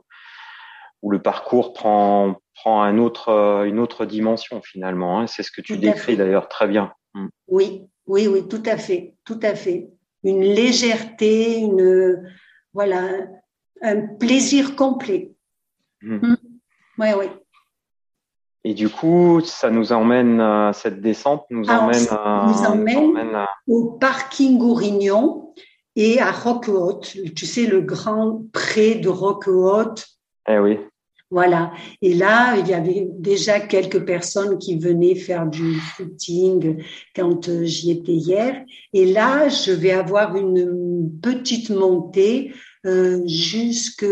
où 1.01 1.11
le 1.11 1.21
parcours 1.21 1.73
prend 1.73 2.40
prend 2.61 2.83
un 2.83 2.97
autre 2.97 3.29
euh, 3.29 3.63
une 3.63 3.79
autre 3.79 4.05
dimension 4.05 4.61
finalement. 4.61 5.19
Hein. 5.19 5.27
C'est 5.27 5.43
ce 5.43 5.51
que 5.51 5.61
tu 5.61 5.77
décris 5.77 6.15
d'ailleurs 6.15 6.47
très 6.47 6.67
bien. 6.67 6.93
Mm. 7.13 7.27
Oui, 7.47 7.83
oui, 8.05 8.27
oui, 8.27 8.47
tout 8.47 8.63
à 8.65 8.77
fait, 8.77 9.15
tout 9.25 9.39
à 9.41 9.55
fait. 9.55 9.89
Une 10.23 10.43
légèreté, 10.43 11.57
une 11.57 12.23
voilà, 12.73 13.09
un 13.81 14.01
plaisir 14.01 14.75
complet. 14.75 15.31
Mm. 16.01 16.15
Mm. 16.15 16.37
Oui, 16.99 17.07
oui. 17.17 17.25
Et 18.63 18.75
du 18.75 18.89
coup, 18.89 19.41
ça 19.43 19.71
nous 19.71 19.91
emmène 19.91 20.39
à 20.39 20.71
cette 20.73 21.01
descente, 21.01 21.45
nous 21.49 21.67
emmène, 21.67 22.07
à, 22.11 22.45
nous 22.47 22.63
emmène, 22.63 23.47
au 23.67 23.93
parking 23.93 24.59
Gourignon 24.59 25.51
et 25.95 26.21
à 26.21 26.31
Roquehaute. 26.31 27.17
Tu 27.35 27.45
sais, 27.47 27.65
le 27.65 27.81
grand 27.81 28.43
pré 28.53 28.95
de 28.95 29.09
Roquehaute. 29.09 30.05
Eh 30.47 30.59
oui. 30.59 30.77
Voilà. 31.31 31.71
Et 32.01 32.13
là, 32.13 32.57
il 32.57 32.67
y 32.67 32.73
avait 32.73 33.07
déjà 33.17 33.61
quelques 33.61 34.05
personnes 34.05 34.57
qui 34.57 34.77
venaient 34.77 35.15
faire 35.15 35.47
du 35.47 35.75
footing 35.75 36.83
quand 37.15 37.47
euh, 37.47 37.63
j'y 37.63 37.91
étais 37.91 38.11
hier. 38.11 38.65
Et 38.91 39.05
là, 39.05 39.47
je 39.47 39.71
vais 39.71 39.93
avoir 39.93 40.35
une 40.35 41.09
petite 41.21 41.69
montée 41.69 42.53
euh, 42.85 43.25
jusque 43.27 44.05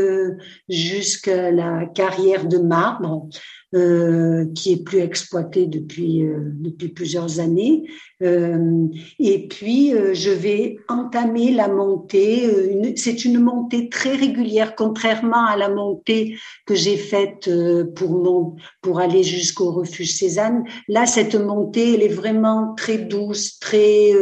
jusqu'à 0.69 1.51
la 1.51 1.87
carrière 1.87 2.47
de 2.47 2.59
marbre 2.59 3.27
euh, 3.75 4.45
qui 4.55 4.73
est 4.73 4.83
plus 4.83 4.97
exploité 4.97 5.67
depuis 5.67 6.23
euh, 6.23 6.39
depuis 6.55 6.87
plusieurs 6.87 7.39
années. 7.39 7.83
Euh, 8.23 8.87
et 9.19 9.47
puis 9.47 9.91
je 9.91 10.31
vais 10.31 10.77
entamer 10.87 11.51
la 11.51 11.67
montée. 11.67 12.49
C'est 12.95 13.25
une 13.25 13.39
montée 13.39 13.87
très 13.87 14.15
régulière, 14.15 14.73
contrairement 14.75 15.45
à 15.45 15.55
la 15.55 15.69
montée 15.69 16.35
que 16.65 16.73
j'ai 16.73 16.97
faite 16.97 17.47
pour 17.95 18.09
mon 18.09 18.55
pour 18.81 18.99
aller 18.99 19.21
jusqu'au 19.21 19.71
refuge 19.71 20.13
Cézanne. 20.13 20.63
Là, 20.87 21.05
cette 21.05 21.35
montée, 21.35 21.93
elle 21.93 22.01
est 22.01 22.07
vraiment 22.07 22.73
très 22.75 22.97
douce, 22.97 23.59
très. 23.59 24.13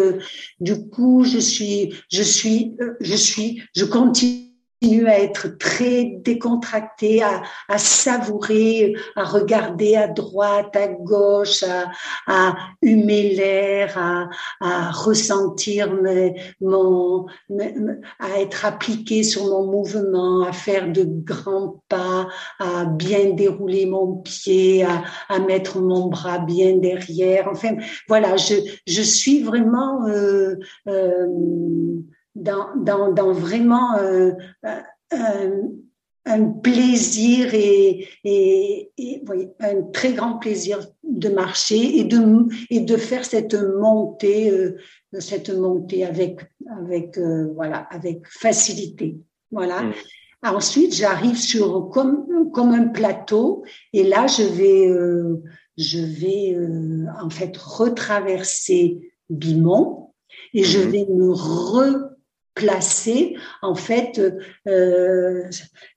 du 0.59 0.89
coup, 0.89 1.23
je 1.23 1.39
suis 1.39 1.93
je 2.11 2.21
suis 2.21 2.75
je 2.99 3.15
suis 3.15 3.61
je 3.73 3.85
continue 3.85 4.46
continue 4.81 5.07
à 5.07 5.19
être 5.19 5.57
très 5.57 6.05
décontracté, 6.23 7.21
à, 7.23 7.41
à, 7.67 7.77
savourer, 7.77 8.95
à 9.15 9.23
regarder 9.23 9.95
à 9.95 10.07
droite, 10.07 10.75
à 10.75 10.87
gauche, 10.87 11.63
à, 11.63 11.91
à 12.27 12.55
humer 12.81 13.33
l'air, 13.35 13.97
à, 13.97 14.29
à, 14.61 14.91
ressentir 14.91 15.91
mon, 16.61 17.25
à 18.19 18.39
être 18.39 18.65
appliqué 18.65 19.23
sur 19.23 19.45
mon 19.45 19.65
mouvement, 19.65 20.43
à 20.43 20.53
faire 20.53 20.91
de 20.91 21.03
grands 21.05 21.81
pas, 21.89 22.27
à 22.59 22.85
bien 22.85 23.31
dérouler 23.31 23.85
mon 23.85 24.17
pied, 24.17 24.83
à, 24.83 25.03
à 25.29 25.39
mettre 25.39 25.79
mon 25.79 26.07
bras 26.07 26.39
bien 26.39 26.77
derrière. 26.77 27.47
Enfin, 27.51 27.75
voilà, 28.07 28.37
je, 28.37 28.55
je 28.85 29.01
suis 29.01 29.43
vraiment 29.43 30.07
euh, 30.07 30.55
euh, 30.87 31.27
dans, 32.37 32.75
dans, 32.75 33.11
dans 33.11 33.33
vraiment 33.33 33.95
euh, 33.97 34.31
un, 35.11 35.51
un, 36.25 36.43
plaisir 36.61 37.53
et, 37.53 38.07
et, 38.23 38.91
et 38.97 39.23
oui, 39.27 39.47
un 39.59 39.83
très 39.93 40.13
grand 40.13 40.37
plaisir 40.37 40.79
de 41.03 41.29
marcher 41.29 41.99
et 41.99 42.03
de, 42.03 42.19
et 42.69 42.81
de 42.81 42.97
faire 42.97 43.25
cette 43.25 43.55
montée, 43.55 44.49
euh, 44.51 44.77
cette 45.19 45.49
montée 45.49 46.05
avec, 46.05 46.41
avec, 46.81 47.17
euh, 47.17 47.51
voilà, 47.55 47.87
avec 47.91 48.27
facilité. 48.27 49.17
Voilà. 49.51 49.83
Mmh. 49.83 49.93
Ensuite, 50.43 50.93
j'arrive 50.93 51.37
sur 51.37 51.89
comme, 51.89 52.51
comme 52.53 52.71
un 52.71 52.87
plateau 52.87 53.63
et 53.93 54.03
là, 54.03 54.27
je 54.27 54.43
vais, 54.43 54.87
euh, 54.87 55.41
je 55.77 55.99
vais 55.99 56.53
euh, 56.55 57.05
en 57.21 57.29
fait 57.29 57.55
retraverser 57.57 58.99
Bimont 59.29 60.13
et 60.53 60.63
je 60.63 60.79
mmh. 60.79 60.89
vais 60.89 61.05
me 61.09 61.31
re 61.31 62.16
placé 62.57 63.37
en 63.61 63.75
fait 63.75 64.19
euh, 64.67 65.43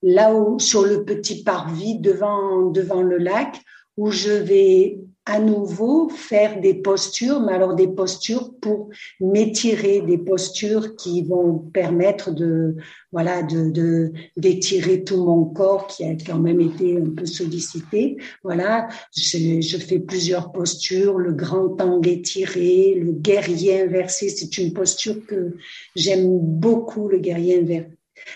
là 0.02 0.34
où 0.34 0.58
sur 0.58 0.84
le 0.84 1.04
petit 1.04 1.42
parvis 1.42 1.98
devant 1.98 2.70
devant 2.70 3.02
le 3.02 3.16
lac 3.16 3.60
où 3.96 4.10
je 4.10 4.30
vais 4.30 4.98
à 5.30 5.38
nouveau 5.38 6.08
faire 6.08 6.60
des 6.60 6.74
postures, 6.74 7.40
mais 7.40 7.52
alors 7.52 7.74
des 7.76 7.86
postures 7.86 8.52
pour 8.60 8.90
m'étirer, 9.20 10.00
des 10.00 10.18
postures 10.18 10.96
qui 10.96 11.22
vont 11.22 11.58
permettre 11.72 12.32
de 12.32 12.74
voilà 13.12 13.42
de 13.44 14.12
d'étirer 14.36 15.04
tout 15.04 15.22
mon 15.24 15.44
corps 15.44 15.86
qui 15.86 16.04
a 16.04 16.14
quand 16.26 16.40
même 16.40 16.60
été 16.60 16.96
un 16.96 17.10
peu 17.16 17.26
sollicité. 17.26 18.16
Voilà, 18.42 18.88
je, 19.16 19.60
je 19.60 19.76
fais 19.78 20.00
plusieurs 20.00 20.50
postures, 20.50 21.16
le 21.18 21.32
grand 21.32 21.80
angle 21.80 22.08
étiré, 22.08 22.94
le 22.96 23.12
guerrier 23.12 23.82
inversé, 23.82 24.30
c'est 24.30 24.58
une 24.58 24.72
posture 24.72 25.24
que 25.26 25.54
j'aime 25.94 26.38
beaucoup, 26.40 27.08
le 27.08 27.18
guerrier 27.18 27.86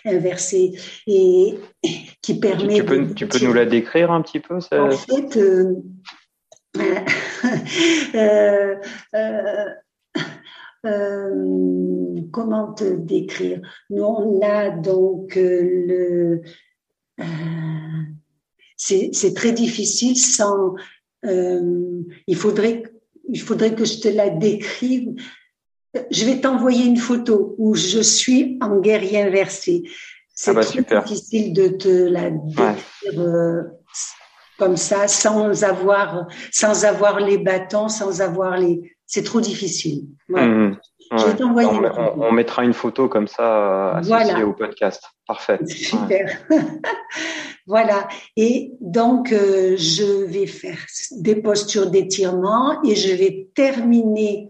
inversé 0.05 0.75
et 1.09 1.55
qui 2.23 2.39
permet. 2.39 2.77
Tu 2.77 2.85
peux, 2.85 3.15
tu 3.15 3.27
peux 3.27 3.45
nous 3.45 3.53
la 3.53 3.67
décrire 3.67 4.13
un 4.13 4.23
petit 4.23 4.41
peu 4.41 4.61
ça... 4.61 4.85
En 4.85 4.91
fait, 4.93 5.37
euh, 5.37 5.75
euh, 6.77 8.75
euh, 9.17 9.69
euh, 10.87 12.21
comment 12.33 12.73
te 12.73 12.85
décrire? 12.97 13.61
Nous, 13.91 14.03
on 14.03 14.41
a 14.43 14.71
donc 14.71 15.37
le. 15.37 16.43
c'est 18.77 19.35
très 19.35 19.53
difficile 19.53 20.17
sans. 20.17 20.75
il 21.23 22.37
faudrait, 22.37 22.83
il 23.29 23.41
faudrait 23.41 23.75
que 23.75 23.85
je 23.85 24.01
te 24.01 24.09
la 24.09 24.31
décrive. 24.31 25.15
Je 26.11 26.25
vais 26.25 26.41
t'envoyer 26.41 26.87
une 26.87 26.97
photo 26.97 27.55
où 27.57 27.77
je 27.77 28.01
suis 28.01 28.59
en 28.61 28.81
guerrier 28.81 29.23
inversé. 29.23 29.85
C'est 30.35 30.51
ah 30.51 30.55
bah, 30.55 30.65
très 30.65 30.83
difficile 30.83 31.53
de 31.53 31.69
te 31.69 31.89
la 31.89 32.31
décrire 32.31 33.71
comme 34.59 34.77
ça, 34.77 35.09
sans 35.09 35.65
avoir, 35.65 36.27
sans 36.53 36.85
avoir 36.85 37.21
les 37.21 37.39
bâtons, 37.39 37.89
sans 37.89 38.21
avoir 38.21 38.57
les. 38.57 38.97
C'est 39.07 39.23
trop 39.23 39.41
difficile. 39.41 40.05
Mmh, 40.29 40.73
Je 41.13 41.25
vais 41.25 41.37
t'envoyer. 41.37 41.69
On, 41.69 42.23
on, 42.23 42.33
mettra 42.33 42.65
une 42.65 42.73
photo 42.73 43.09
comme 43.09 43.29
ça 43.29 43.43
euh, 43.43 43.95
associée 43.97 44.43
au 44.43 44.55
podcast. 44.55 45.03
Parfait. 45.27 45.59
Super. 45.67 46.39
voilà. 47.67 48.09
Et 48.37 48.73
donc, 48.81 49.33
euh, 49.33 49.77
je 49.77 50.25
vais 50.25 50.47
faire 50.47 50.79
des 51.13 51.37
postures 51.37 51.91
d'étirement 51.91 52.83
et 52.83 52.97
je 52.97 53.15
vais 53.15 53.49
terminer 53.55 54.49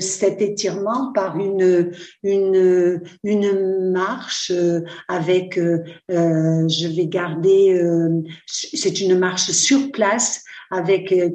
cet 0.00 0.40
étirement 0.40 1.12
par 1.12 1.38
une 1.38 1.90
une 2.22 3.02
une 3.24 3.90
marche 3.90 4.52
euh, 4.54 4.80
avec 5.08 5.58
euh, 5.58 5.82
je 6.08 6.94
vais 6.94 7.06
garder 7.06 7.80
c'est 8.46 9.00
une 9.00 9.18
marche 9.18 9.50
sur 9.50 9.90
place 9.90 10.44
avec 10.72 11.12
euh, 11.12 11.28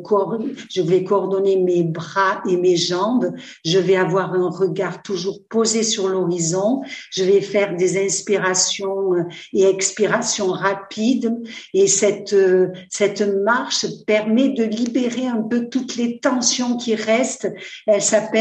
je 0.69 0.81
vais 0.81 1.03
coordonner 1.03 1.57
mes 1.57 1.83
bras 1.83 2.41
et 2.49 2.57
mes 2.57 2.75
jambes, 2.75 3.31
je 3.63 3.77
vais 3.77 3.95
avoir 3.95 4.33
un 4.33 4.49
regard 4.49 5.03
toujours 5.03 5.39
posé 5.47 5.83
sur 5.83 6.09
l'horizon, 6.09 6.81
je 7.11 7.23
vais 7.23 7.41
faire 7.41 7.75
des 7.75 8.03
inspirations 8.03 9.13
euh, 9.13 9.23
et 9.53 9.65
expirations 9.65 10.47
rapides. 10.47 11.31
Et 11.73 11.87
cette 11.87 12.33
euh, 12.33 12.69
cette 12.89 13.21
marche 13.21 13.85
permet 14.07 14.49
de 14.49 14.63
libérer 14.63 15.27
un 15.27 15.43
peu 15.43 15.69
toutes 15.69 15.95
les 15.95 16.19
tensions 16.19 16.75
qui 16.75 16.95
restent. 16.95 17.51
Elle 17.85 18.01
s'appelle 18.01 18.36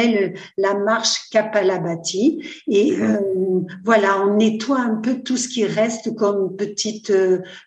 la 0.56 0.74
marche 0.74 1.28
Kapalabhati 1.30 2.42
et 2.68 2.96
mmh. 2.96 3.66
voilà, 3.84 4.22
on 4.26 4.36
nettoie 4.36 4.80
un 4.80 4.96
peu 4.96 5.22
tout 5.22 5.36
ce 5.36 5.48
qui 5.48 5.64
reste 5.64 6.14
comme 6.16 6.56
petite 6.56 7.12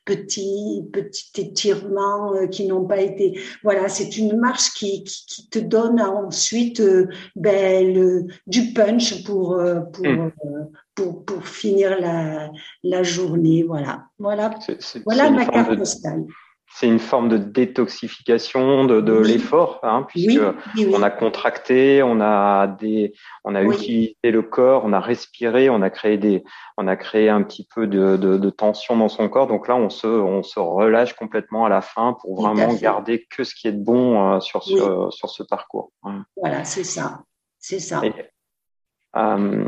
petit 0.06 0.84
petit 0.92 1.42
étirement 1.42 2.48
qui 2.48 2.68
n'ont 2.68 2.86
pas 2.86 3.02
été 3.02 3.40
voilà, 3.64 3.90
c'est 3.90 4.18
une 4.18 4.38
marche 4.38 4.72
qui, 4.74 5.04
qui, 5.04 5.50
te 5.50 5.60
donne 5.60 6.02
ensuite 6.02 6.80
euh, 6.80 7.08
ben, 7.36 8.28
du 8.48 8.74
punch 8.74 9.24
pour, 9.24 9.54
euh, 9.54 9.82
pour, 9.82 10.06
mmh. 10.06 10.32
euh, 10.46 10.66
pour, 10.96 11.26
pour, 11.26 11.48
finir 11.48 12.00
la, 12.00 12.50
la 12.84 13.04
journée. 13.04 13.64
Voilà, 13.64 14.06
voilà, 14.18 14.52
voilà 15.06 15.30
ma 15.30 15.46
carte 15.46 15.78
postale. 15.78 16.26
C'est 16.72 16.88
une 16.88 17.00
forme 17.00 17.30
de 17.30 17.38
détoxification 17.38 18.86
de, 18.86 19.02
de 19.02 19.14
l'effort, 19.14 19.80
hein, 19.84 20.06
puisque 20.08 20.40
on 20.94 21.02
a 21.02 21.10
contracté, 21.10 22.04
on 22.04 22.22
a 22.22 22.68
des, 22.68 23.14
on 23.44 23.56
a 23.56 23.64
utilisé 23.64 24.16
le 24.24 24.42
corps, 24.44 24.84
on 24.86 24.94
a 24.94 25.00
respiré, 25.00 25.70
on 25.70 25.82
a 25.82 25.90
créé 25.90 26.18
des, 26.18 26.44
on 26.78 26.88
a 26.88 26.96
créé 26.96 27.28
un 27.30 27.42
petit 27.42 27.68
peu 27.74 27.88
de, 27.88 28.18
de, 28.18 28.38
de, 28.38 28.50
tension 28.50 28.96
dans 28.96 29.10
son 29.10 29.28
corps. 29.30 29.48
Donc 29.48 29.68
là, 29.68 29.76
on 29.76 29.90
se, 29.90 30.08
on 30.08 30.44
se 30.44 30.60
relâche 30.60 31.14
complètement 31.14 31.66
à 31.66 31.70
la 31.70 31.82
fin 31.82 32.16
pour 32.22 32.42
vraiment 32.42 32.74
garder 32.76 33.26
que 33.30 33.44
ce 33.44 33.56
qui 33.56 33.68
est 33.68 33.74
de 33.74 33.84
bon 33.84 34.36
euh, 34.36 34.40
sur 34.40 34.64
ce, 34.64 35.08
sur 35.10 35.30
ce 35.30 35.44
parcours. 35.44 35.92
Voilà, 36.38 36.64
c'est 36.66 36.84
ça, 36.84 37.24
c'est 37.58 37.80
ça. 37.80 38.02
euh, 39.18 39.66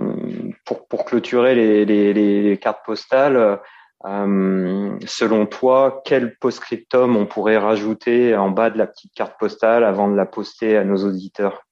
pour, 0.66 0.88
pour 0.88 1.06
clôturer 1.06 1.56
les, 1.56 1.84
les, 1.86 2.14
les 2.14 2.58
cartes 2.58 2.86
postales. 2.86 3.60
Euh, 4.06 4.98
selon 5.06 5.46
toi, 5.46 6.02
quel 6.06 6.36
post-scriptum 6.38 7.16
on 7.16 7.28
pourrait 7.28 7.58
rajouter 7.58 8.36
en 8.36 8.50
bas 8.50 8.72
de 8.72 8.78
la 8.78 8.88
petite 8.88 9.14
carte 9.14 9.40
postale 9.40 9.84
avant 9.84 10.10
de 10.10 10.16
la 10.16 10.26
poster 10.26 10.76
à 10.76 10.84
nos 10.84 11.06
auditeurs 11.06 11.68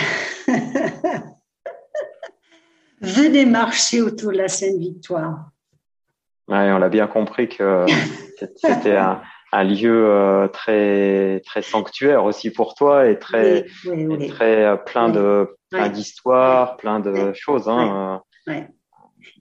Venez 3.00 3.46
marcher 3.46 4.02
autour 4.02 4.32
de 4.32 4.38
la 4.38 4.48
Sainte-Victoire. 4.48 5.50
Ouais, 6.48 6.72
on 6.72 6.78
l'a 6.78 6.88
bien 6.88 7.06
compris 7.06 7.48
que 7.48 7.86
c'était 8.56 8.96
un, 8.96 9.20
lieu 9.64 10.06
euh, 10.08 10.48
très 10.48 11.40
très 11.46 11.62
sanctuaire 11.62 12.24
aussi 12.24 12.50
pour 12.50 12.74
toi 12.74 13.06
et 13.08 13.20
très 13.20 13.66
très 14.30 14.64
euh, 14.64 14.76
plein 14.76 15.10
de 15.10 15.56
plein 15.70 15.88
d'histoires, 15.88 16.76
plein 16.76 16.98
de 16.98 17.32
choses. 17.34 17.68
Hein 17.68 18.22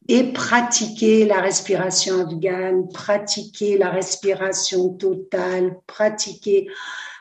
et 0.07 0.31
pratiquer 0.31 1.25
la 1.25 1.41
respiration 1.41 2.21
afghane, 2.21 2.87
pratiquer 2.89 3.77
la 3.77 3.89
respiration 3.89 4.89
totale, 4.89 5.77
pratiquer 5.85 6.67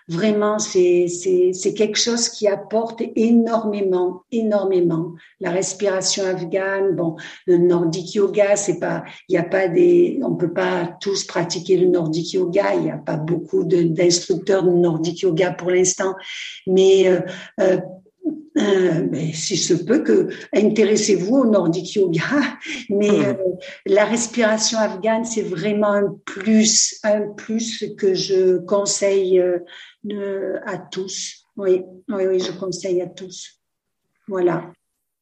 vraiment 0.08 0.58
c'est 0.58 1.74
quelque 1.76 1.98
chose 1.98 2.28
qui 2.28 2.46
apporte 2.46 3.02
énormément 3.16 4.22
énormément. 4.30 5.14
La 5.40 5.50
respiration 5.50 6.24
afghane 6.24 6.94
bon 6.94 7.16
le 7.46 7.58
nordic 7.58 8.14
yoga 8.14 8.54
c'est 8.56 8.78
pas 8.78 9.02
il 9.28 9.34
y 9.34 9.38
a 9.38 9.42
pas 9.42 9.66
des 9.66 10.20
on 10.22 10.36
peut 10.36 10.52
pas 10.52 10.96
tous 11.00 11.24
pratiquer 11.24 11.76
le 11.76 11.88
nordic 11.88 12.34
yoga. 12.34 12.74
Il 12.74 12.86
y 12.86 12.90
a 12.90 12.98
pas 12.98 13.16
beaucoup 13.16 13.64
d'instructeurs 13.64 14.62
de, 14.62 14.70
nordic 14.70 15.20
yoga 15.20 15.50
pour 15.50 15.70
l'instant. 15.70 16.14
Mais 16.66 17.08
euh, 17.08 17.20
euh 17.60 17.78
euh, 18.58 19.06
mais 19.10 19.32
si 19.32 19.56
se 19.56 19.74
peut 19.74 20.02
que 20.02 20.28
intéressez-vous 20.54 21.36
au 21.36 21.46
nordic 21.46 21.94
yoga, 21.94 22.22
mais 22.90 23.10
hmm. 23.10 23.24
euh, 23.24 23.34
la 23.84 24.04
respiration 24.04 24.78
afghane 24.78 25.24
c'est 25.24 25.42
vraiment 25.42 25.92
un 25.92 26.16
plus, 26.24 26.98
un 27.04 27.28
plus 27.32 27.84
que 27.98 28.14
je 28.14 28.58
conseille 28.58 29.38
euh, 29.40 30.58
à 30.64 30.78
tous. 30.78 31.44
Oui, 31.56 31.82
oui, 32.08 32.26
oui, 32.26 32.38
je 32.38 32.52
conseille 32.52 33.02
à 33.02 33.06
tous. 33.06 33.60
Voilà. 34.28 34.64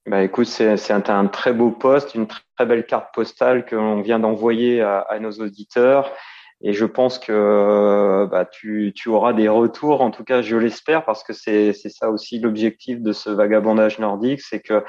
Bah 0.07 0.23
écoute, 0.23 0.47
c'est 0.47 0.91
un, 0.91 1.03
un, 1.09 1.27
très 1.29 1.53
beau 1.53 1.71
poste, 1.71 2.15
une 2.15 2.27
très 2.27 2.67
belle 2.67 2.85
carte 2.85 3.15
postale 3.15 3.65
que 3.65 3.75
l'on 3.75 4.03
vient 4.03 4.19
d'envoyer 4.19 4.83
à, 4.83 4.99
à, 5.01 5.19
nos 5.19 5.33
auditeurs. 5.33 6.13
Et 6.67 6.73
je 6.73 6.87
pense 6.87 7.19
que 7.19 8.27
bah, 8.31 8.47
tu, 8.47 8.93
tu, 8.97 9.11
auras 9.11 9.35
des 9.35 9.49
retours, 9.49 10.01
en 10.01 10.11
tout 10.11 10.25
cas 10.25 10.41
je 10.41 10.57
l'espère, 10.57 11.05
parce 11.05 11.23
que 11.23 11.35
c'est 11.35 11.75
ça 11.75 12.11
aussi 12.11 12.39
l'objectif 12.39 13.03
de 13.03 13.13
ce 13.13 13.29
vagabondage 13.29 13.99
nordique, 13.99 14.41
c'est 14.41 14.61
que 14.61 14.83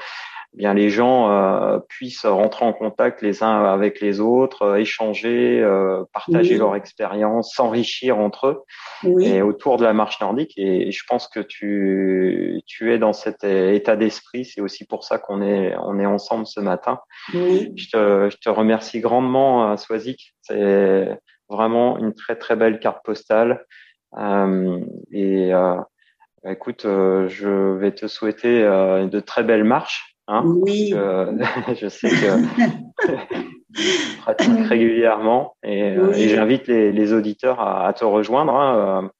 eh 0.54 0.56
bien 0.56 0.72
les 0.72 0.88
gens 0.88 1.30
euh, 1.30 1.78
puissent 1.86 2.24
rentrer 2.24 2.64
en 2.64 2.72
contact 2.72 3.20
les 3.20 3.42
uns 3.42 3.64
avec 3.64 4.00
les 4.00 4.20
autres, 4.20 4.62
euh, 4.62 4.76
échanger, 4.76 5.60
euh, 5.60 6.04
partager 6.14 6.56
leur 6.56 6.76
expérience, 6.76 7.52
s'enrichir 7.54 8.18
entre 8.18 8.46
eux 8.46 8.64
oui. 9.04 9.26
et 9.26 9.42
autour 9.42 9.76
de 9.76 9.84
la 9.84 9.92
marche 9.92 10.18
nordique. 10.20 10.52
Et, 10.56 10.90
je 10.90 11.04
pense 11.06 11.28
que 11.28 11.40
tu, 11.40 12.62
tu 12.66 12.92
es 12.92 12.98
dans 12.98 13.12
cet 13.12 13.44
état 13.44 13.96
d'esprit. 13.96 14.46
C'est 14.46 14.62
aussi 14.62 14.86
pour 14.86 15.04
ça 15.04 15.18
qu'on 15.18 15.42
est, 15.42 15.76
on 15.78 15.98
est 15.98 16.06
ensemble 16.06 16.46
ce 16.46 16.60
matin. 16.60 17.00
Oui. 17.34 17.72
Je, 17.76 17.90
te, 17.90 18.30
je 18.30 18.36
te 18.38 18.48
remercie 18.48 19.00
grandement, 19.00 19.76
Swazik. 19.76 20.34
C'est 20.40 21.18
Vraiment 21.48 21.98
une 21.98 22.12
très 22.14 22.36
très 22.36 22.56
belle 22.56 22.80
carte 22.80 23.04
postale. 23.04 23.64
Euh, 24.18 24.80
et 25.12 25.52
euh, 25.54 25.76
écoute, 26.48 26.84
euh, 26.84 27.28
je 27.28 27.74
vais 27.76 27.92
te 27.92 28.06
souhaiter 28.06 28.62
de 28.62 29.20
très 29.20 29.42
belles 29.42 29.64
marches. 29.64 30.16
Hein, 30.28 30.42
oui. 30.44 30.90
je 31.80 31.88
sais 31.88 32.08
que 32.08 33.12
tu 33.76 34.16
pratiques 34.18 34.66
régulièrement 34.66 35.54
et, 35.62 35.90
et 35.90 36.28
j'invite 36.28 36.66
les, 36.66 36.90
les, 36.90 37.12
auditeurs 37.12 37.60
à, 37.60 37.86
à 37.86 37.92
te 37.92 38.04
rejoindre. 38.04 38.54
Hein, 38.54 39.10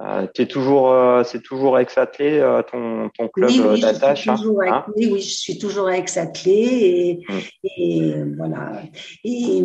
euh, 0.00 0.26
es 0.38 0.46
toujours, 0.46 0.90
euh, 0.90 1.22
c'est 1.24 1.42
toujours 1.42 1.78
ex-athlé 1.78 2.38
euh, 2.38 2.62
ton, 2.62 3.10
ton 3.10 3.28
club 3.28 3.50
oui, 3.50 3.60
oui, 3.68 3.80
d'attache. 3.80 4.28
Hein, 4.28 4.36
hein 4.66 4.84
oui, 4.96 5.10
oui, 5.12 5.20
je 5.20 5.34
suis 5.34 5.58
toujours 5.58 5.90
ex-athlé 5.90 6.52
et, 6.52 7.20
hum. 7.28 7.40
et, 7.64 8.14
voilà. 8.36 8.82
Et 9.24 9.62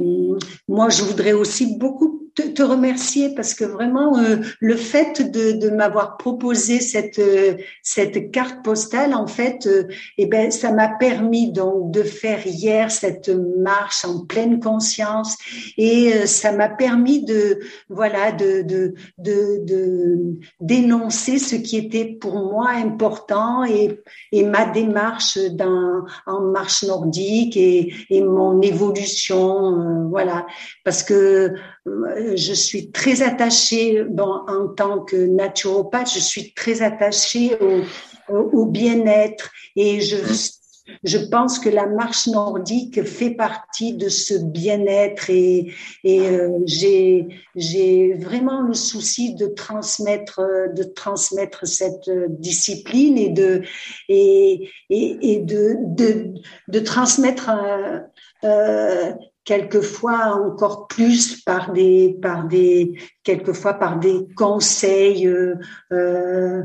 moi, 0.67 0.89
je 0.89 1.03
voudrais 1.03 1.31
aussi 1.31 1.77
beaucoup 1.77 2.24
te, 2.35 2.41
te 2.43 2.61
remercier 2.63 3.33
parce 3.33 3.53
que 3.53 3.65
vraiment 3.65 4.17
euh, 4.17 4.37
le 4.59 4.75
fait 4.75 5.31
de, 5.31 5.53
de 5.53 5.69
m'avoir 5.69 6.17
proposé 6.17 6.79
cette 6.79 7.21
cette 7.81 8.31
carte 8.31 8.63
postale, 8.63 9.13
en 9.13 9.27
fait, 9.27 9.67
eh 10.17 10.25
ben 10.25 10.51
ça 10.51 10.71
m'a 10.71 10.89
permis 10.89 11.51
donc 11.51 11.91
de 11.91 12.03
faire 12.03 12.45
hier 12.45 12.91
cette 12.91 13.29
marche 13.29 14.05
en 14.05 14.25
pleine 14.25 14.59
conscience 14.59 15.37
et 15.77 16.27
ça 16.27 16.51
m'a 16.51 16.69
permis 16.69 17.23
de 17.23 17.59
voilà 17.89 18.31
de 18.31 18.63
de, 18.63 18.93
de, 19.17 20.37
dénoncer 20.59 21.39
ce 21.39 21.55
qui 21.55 21.77
était 21.77 22.05
pour 22.05 22.35
moi 22.35 22.69
important 22.69 23.63
et, 23.63 23.99
et 24.31 24.43
ma 24.43 24.65
démarche 24.65 25.37
dans, 25.51 26.03
en 26.25 26.41
marche 26.41 26.83
nordique 26.83 27.57
et, 27.57 27.93
et 28.09 28.21
mon 28.21 28.61
évolution, 28.61 29.79
euh, 29.79 30.07
voilà, 30.09 30.45
parce 30.83 31.03
que 31.03 31.13
euh, 31.13 31.49
je 31.85 32.53
suis 32.53 32.91
très 32.91 33.21
attachée, 33.21 34.03
bon, 34.03 34.41
en 34.47 34.67
tant 34.67 35.01
que 35.01 35.15
naturopathe, 35.15 36.11
je 36.13 36.19
suis 36.19 36.53
très 36.53 36.81
attachée 36.81 37.57
au, 37.59 38.35
au, 38.35 38.65
bien-être 38.65 39.51
et 39.75 40.01
je 40.01 40.17
je 41.03 41.17
pense 41.17 41.57
que 41.57 41.69
la 41.69 41.87
marche 41.87 42.27
nordique 42.27 43.03
fait 43.03 43.31
partie 43.31 43.95
de 43.95 44.07
ce 44.07 44.35
bien-être 44.35 45.31
et, 45.31 45.73
et 46.03 46.19
euh, 46.29 46.59
j'ai 46.67 48.13
vraiment 48.13 48.61
le 48.61 48.75
souci 48.75 49.33
de 49.33 49.47
transmettre 49.47 50.41
de 50.75 50.83
transmettre 50.83 51.65
cette 51.65 52.09
discipline 52.39 53.17
et 53.17 53.29
de 53.29 53.63
et 54.09 54.69
et, 54.91 55.17
et 55.33 55.39
de, 55.39 55.75
de 55.95 56.33
de 56.67 56.79
transmettre 56.79 57.49
euh, 57.49 57.99
euh 58.43 59.11
quelquefois 59.45 60.35
encore 60.43 60.87
plus 60.87 61.41
par 61.43 61.71
des 61.71 62.17
par 62.21 62.45
des 62.45 62.99
quelquefois 63.23 63.75
par 63.75 63.99
des 63.99 64.27
conseils 64.35 65.27
euh, 65.27 65.55
euh, 65.93 66.63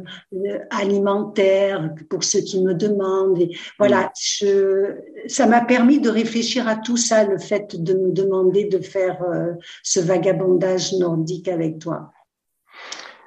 alimentaires 0.71 1.91
pour 2.09 2.25
ceux 2.25 2.41
qui 2.41 2.63
me 2.65 2.75
demandent. 2.75 3.39
Et 3.39 3.57
voilà 3.79 4.07
mm. 4.07 4.11
je, 4.19 4.97
ça 5.27 5.47
m'a 5.47 5.61
permis 5.61 6.01
de 6.01 6.09
réfléchir 6.09 6.67
à 6.67 6.77
tout 6.77 6.97
ça 6.97 7.25
le 7.25 7.39
fait 7.39 7.81
de 7.81 7.95
me 7.95 8.13
demander 8.13 8.65
de 8.65 8.79
faire 8.79 9.23
euh, 9.23 9.53
ce 9.83 10.01
vagabondage 10.01 10.95
nordique 10.95 11.49
avec 11.49 11.79
toi. 11.79 12.11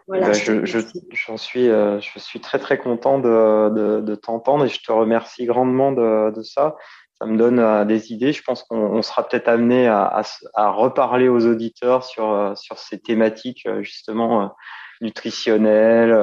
Voilà, 0.05 0.27
ben, 0.27 0.33
je, 0.33 0.65
je, 0.65 0.79
j'en 1.11 1.37
suis, 1.37 1.67
je 1.67 2.19
suis 2.19 2.41
très 2.41 2.59
très 2.59 2.77
content 2.77 3.19
de, 3.19 3.69
de, 3.69 4.01
de 4.01 4.15
t'entendre 4.15 4.65
et 4.65 4.67
je 4.67 4.83
te 4.83 4.91
remercie 4.91 5.45
grandement 5.45 5.93
de, 5.93 6.29
de 6.35 6.41
ça 6.41 6.75
ça 7.23 7.29
me 7.29 7.37
donne 7.37 7.59
euh, 7.59 7.85
des 7.85 8.11
idées. 8.11 8.33
Je 8.33 8.43
pense 8.43 8.63
qu'on 8.63 9.01
sera 9.01 9.25
peut-être 9.25 9.47
amené 9.47 9.87
à, 9.87 10.21
à, 10.55 10.71
reparler 10.71 11.29
aux 11.29 11.45
auditeurs 11.45 12.03
sur, 12.03 12.29
euh, 12.29 12.53
sur 12.55 12.77
ces 12.77 12.99
thématiques 12.99 13.65
euh, 13.65 13.81
justement 13.81 14.53
nutritionnelles 15.01 16.13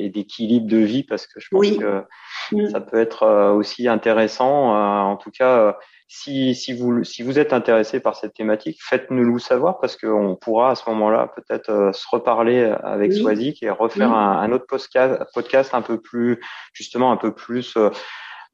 et 0.00 0.08
d'équilibre 0.08 0.66
de 0.66 0.78
vie 0.78 1.04
parce 1.04 1.28
que 1.28 1.38
je 1.38 1.48
pense 1.50 1.70
que 1.70 2.02
mm. 2.50 2.70
ça 2.70 2.80
peut 2.80 2.98
être 2.98 3.52
aussi 3.52 3.86
intéressant. 3.86 4.74
En 4.74 5.16
tout 5.16 5.30
cas, 5.30 5.76
si, 6.08 6.54
si, 6.54 6.72
vous, 6.72 7.04
si 7.04 7.22
vous 7.22 7.38
êtes 7.38 7.52
intéressé 7.52 8.00
par 8.00 8.16
cette 8.16 8.34
thématique, 8.34 8.78
faites-nous 8.80 9.22
le 9.22 9.38
savoir 9.38 9.78
parce 9.78 9.96
qu'on 9.96 10.34
pourra 10.34 10.70
à 10.70 10.74
ce 10.74 10.88
moment-là 10.90 11.32
peut-être 11.36 11.90
se 11.92 12.06
reparler 12.10 12.64
avec 12.82 13.12
oui. 13.12 13.18
Swazik 13.18 13.62
et 13.62 13.70
refaire 13.70 14.12
un, 14.12 14.40
un, 14.40 14.50
autre 14.50 14.66
podcast, 14.66 15.22
podcast 15.32 15.74
un 15.74 15.82
peu 15.82 16.00
plus 16.00 16.40
justement 16.72 17.12
un 17.12 17.16
peu 17.16 17.32
plus 17.32 17.76
euh, 17.76 17.90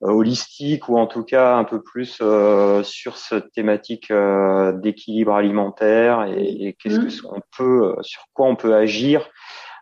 holistique 0.03 0.89
ou 0.89 0.99
en 0.99 1.07
tout 1.07 1.23
cas 1.23 1.57
un 1.57 1.65
peu 1.65 1.81
plus 1.81 2.19
euh, 2.21 2.83
sur 2.83 3.17
cette 3.17 3.53
thématique 3.53 4.11
euh, 4.11 4.73
d'équilibre 4.73 5.33
alimentaire 5.33 6.25
et, 6.25 6.67
et 6.67 6.73
qu'est-ce 6.75 7.23
qu'on 7.23 7.41
peut, 7.57 7.95
sur 8.03 8.25
quoi 8.33 8.47
on 8.49 8.57
peut 8.57 8.75
agir 8.75 9.31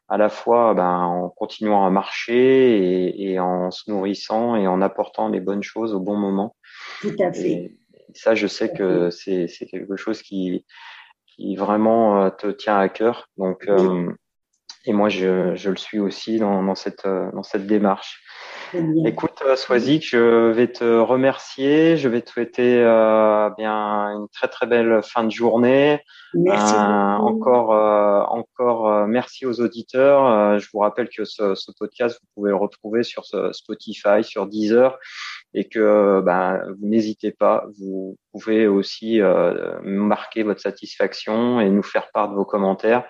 à 0.09 0.19
la 0.19 0.29
fois 0.29 0.75
ben, 0.75 0.99
en 0.99 1.29
continuant 1.31 1.87
à 1.87 1.91
marcher 1.91 3.07
et, 3.07 3.33
et, 3.33 3.41
en 3.41 3.71
se 3.71 3.91
nourrissant 3.91 4.57
et 4.57 4.67
en 4.67 4.83
apportant 4.83 5.29
les 5.29 5.41
bonnes 5.41 5.63
choses 5.63 5.95
au 5.95 6.01
bon 6.01 6.17
moment. 6.17 6.57
Tout 7.01 7.15
à 7.21 7.33
fait. 7.33 7.49
Et 7.49 7.79
ça, 8.15 8.35
je 8.35 8.47
sais 8.47 8.73
que 8.73 9.09
c'est 9.11 9.47
quelque 9.71 9.97
chose 9.97 10.21
qui, 10.21 10.67
qui 11.29 11.55
vraiment 11.55 12.29
te 12.31 12.49
tient 12.49 12.77
à 12.77 12.89
cœur. 12.89 13.29
Donc, 13.37 13.69
et 14.85 14.93
moi, 14.93 15.09
je, 15.09 15.55
je, 15.55 15.71
le 15.71 15.77
suis 15.77 16.01
aussi 16.01 16.39
dans, 16.39 16.63
dans 16.65 16.75
cette, 16.75 17.05
dans 17.07 17.45
cette 17.45 17.69
démarche. 17.69 18.21
Écoute, 19.05 19.43
Swazik, 19.57 20.07
je 20.07 20.51
vais 20.51 20.69
te 20.69 20.99
remercier. 20.99 21.97
Je 21.97 22.09
vais 22.09 22.21
te 22.21 22.31
souhaiter 22.31 22.79
euh, 22.79 23.51
bien 23.57 24.11
une 24.11 24.29
très 24.29 24.49
très 24.49 24.67
belle 24.67 25.01
fin 25.03 25.25
de 25.25 25.31
journée. 25.31 26.01
Merci. 26.35 26.75
Euh, 26.75 26.79
encore, 26.79 27.75
euh, 27.75 28.23
encore 28.29 29.07
merci 29.09 29.47
aux 29.47 29.61
auditeurs. 29.61 30.59
je 30.59 30.69
vous 30.73 30.81
rappelle 30.81 31.09
que 31.09 31.25
ce, 31.25 31.55
ce, 31.55 31.73
podcast, 31.77 32.21
vous 32.21 32.29
pouvez 32.35 32.51
le 32.51 32.57
retrouver 32.57 33.03
sur 33.03 33.25
Spotify, 33.53 34.23
sur 34.23 34.47
Deezer, 34.47 34.99
et 35.55 35.69
que 35.69 36.21
ben, 36.21 36.63
vous 36.79 36.87
n'hésitez 36.87 37.33
pas. 37.33 37.67
Vous 37.79 38.17
pouvez 38.33 38.69
aussi 38.69 39.21
marquer 39.83 40.43
votre 40.45 40.61
satisfaction 40.61 41.61
et 41.61 41.69
nous 41.71 41.83
faire 41.83 42.11
part 42.13 42.29
de 42.29 42.35
vos 42.35 42.45
commentaires 42.45 43.05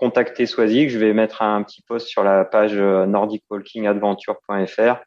contacter 0.00 0.46
Swazik. 0.46 0.88
Je 0.88 0.98
vais 0.98 1.12
mettre 1.12 1.42
un 1.42 1.62
petit 1.62 1.82
post 1.82 2.08
sur 2.08 2.24
la 2.24 2.44
page 2.46 2.74
euh, 2.74 3.06
nordicwalkingadventure.fr. 3.06 5.04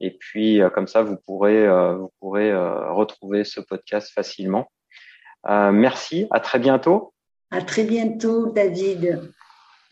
Et 0.00 0.10
puis, 0.10 0.60
euh, 0.60 0.68
comme 0.68 0.88
ça, 0.88 1.02
vous 1.02 1.16
pourrez, 1.24 1.64
euh, 1.66 1.94
vous 1.94 2.10
pourrez 2.20 2.52
retrouver 2.54 3.44
ce 3.44 3.60
podcast 3.60 4.12
facilement. 4.12 4.68
merci. 5.46 6.26
À 6.32 6.40
très 6.40 6.58
bientôt. 6.58 7.14
À 7.52 7.62
très 7.62 7.84
bientôt, 7.84 8.50
David. 8.50 9.32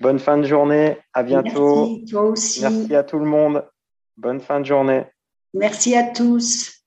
Bonne 0.00 0.18
fin 0.18 0.36
de 0.36 0.42
journée. 0.42 0.98
À 1.12 1.22
bientôt. 1.22 1.86
Merci, 1.86 2.04
toi 2.10 2.22
aussi. 2.22 2.62
Merci 2.62 2.94
à 2.96 3.04
tout 3.04 3.20
le 3.20 3.26
monde. 3.26 3.64
Bonne 4.16 4.40
fin 4.40 4.58
de 4.58 4.66
journée. 4.66 5.04
Merci 5.54 5.94
à 5.94 6.02
tous. 6.02 6.83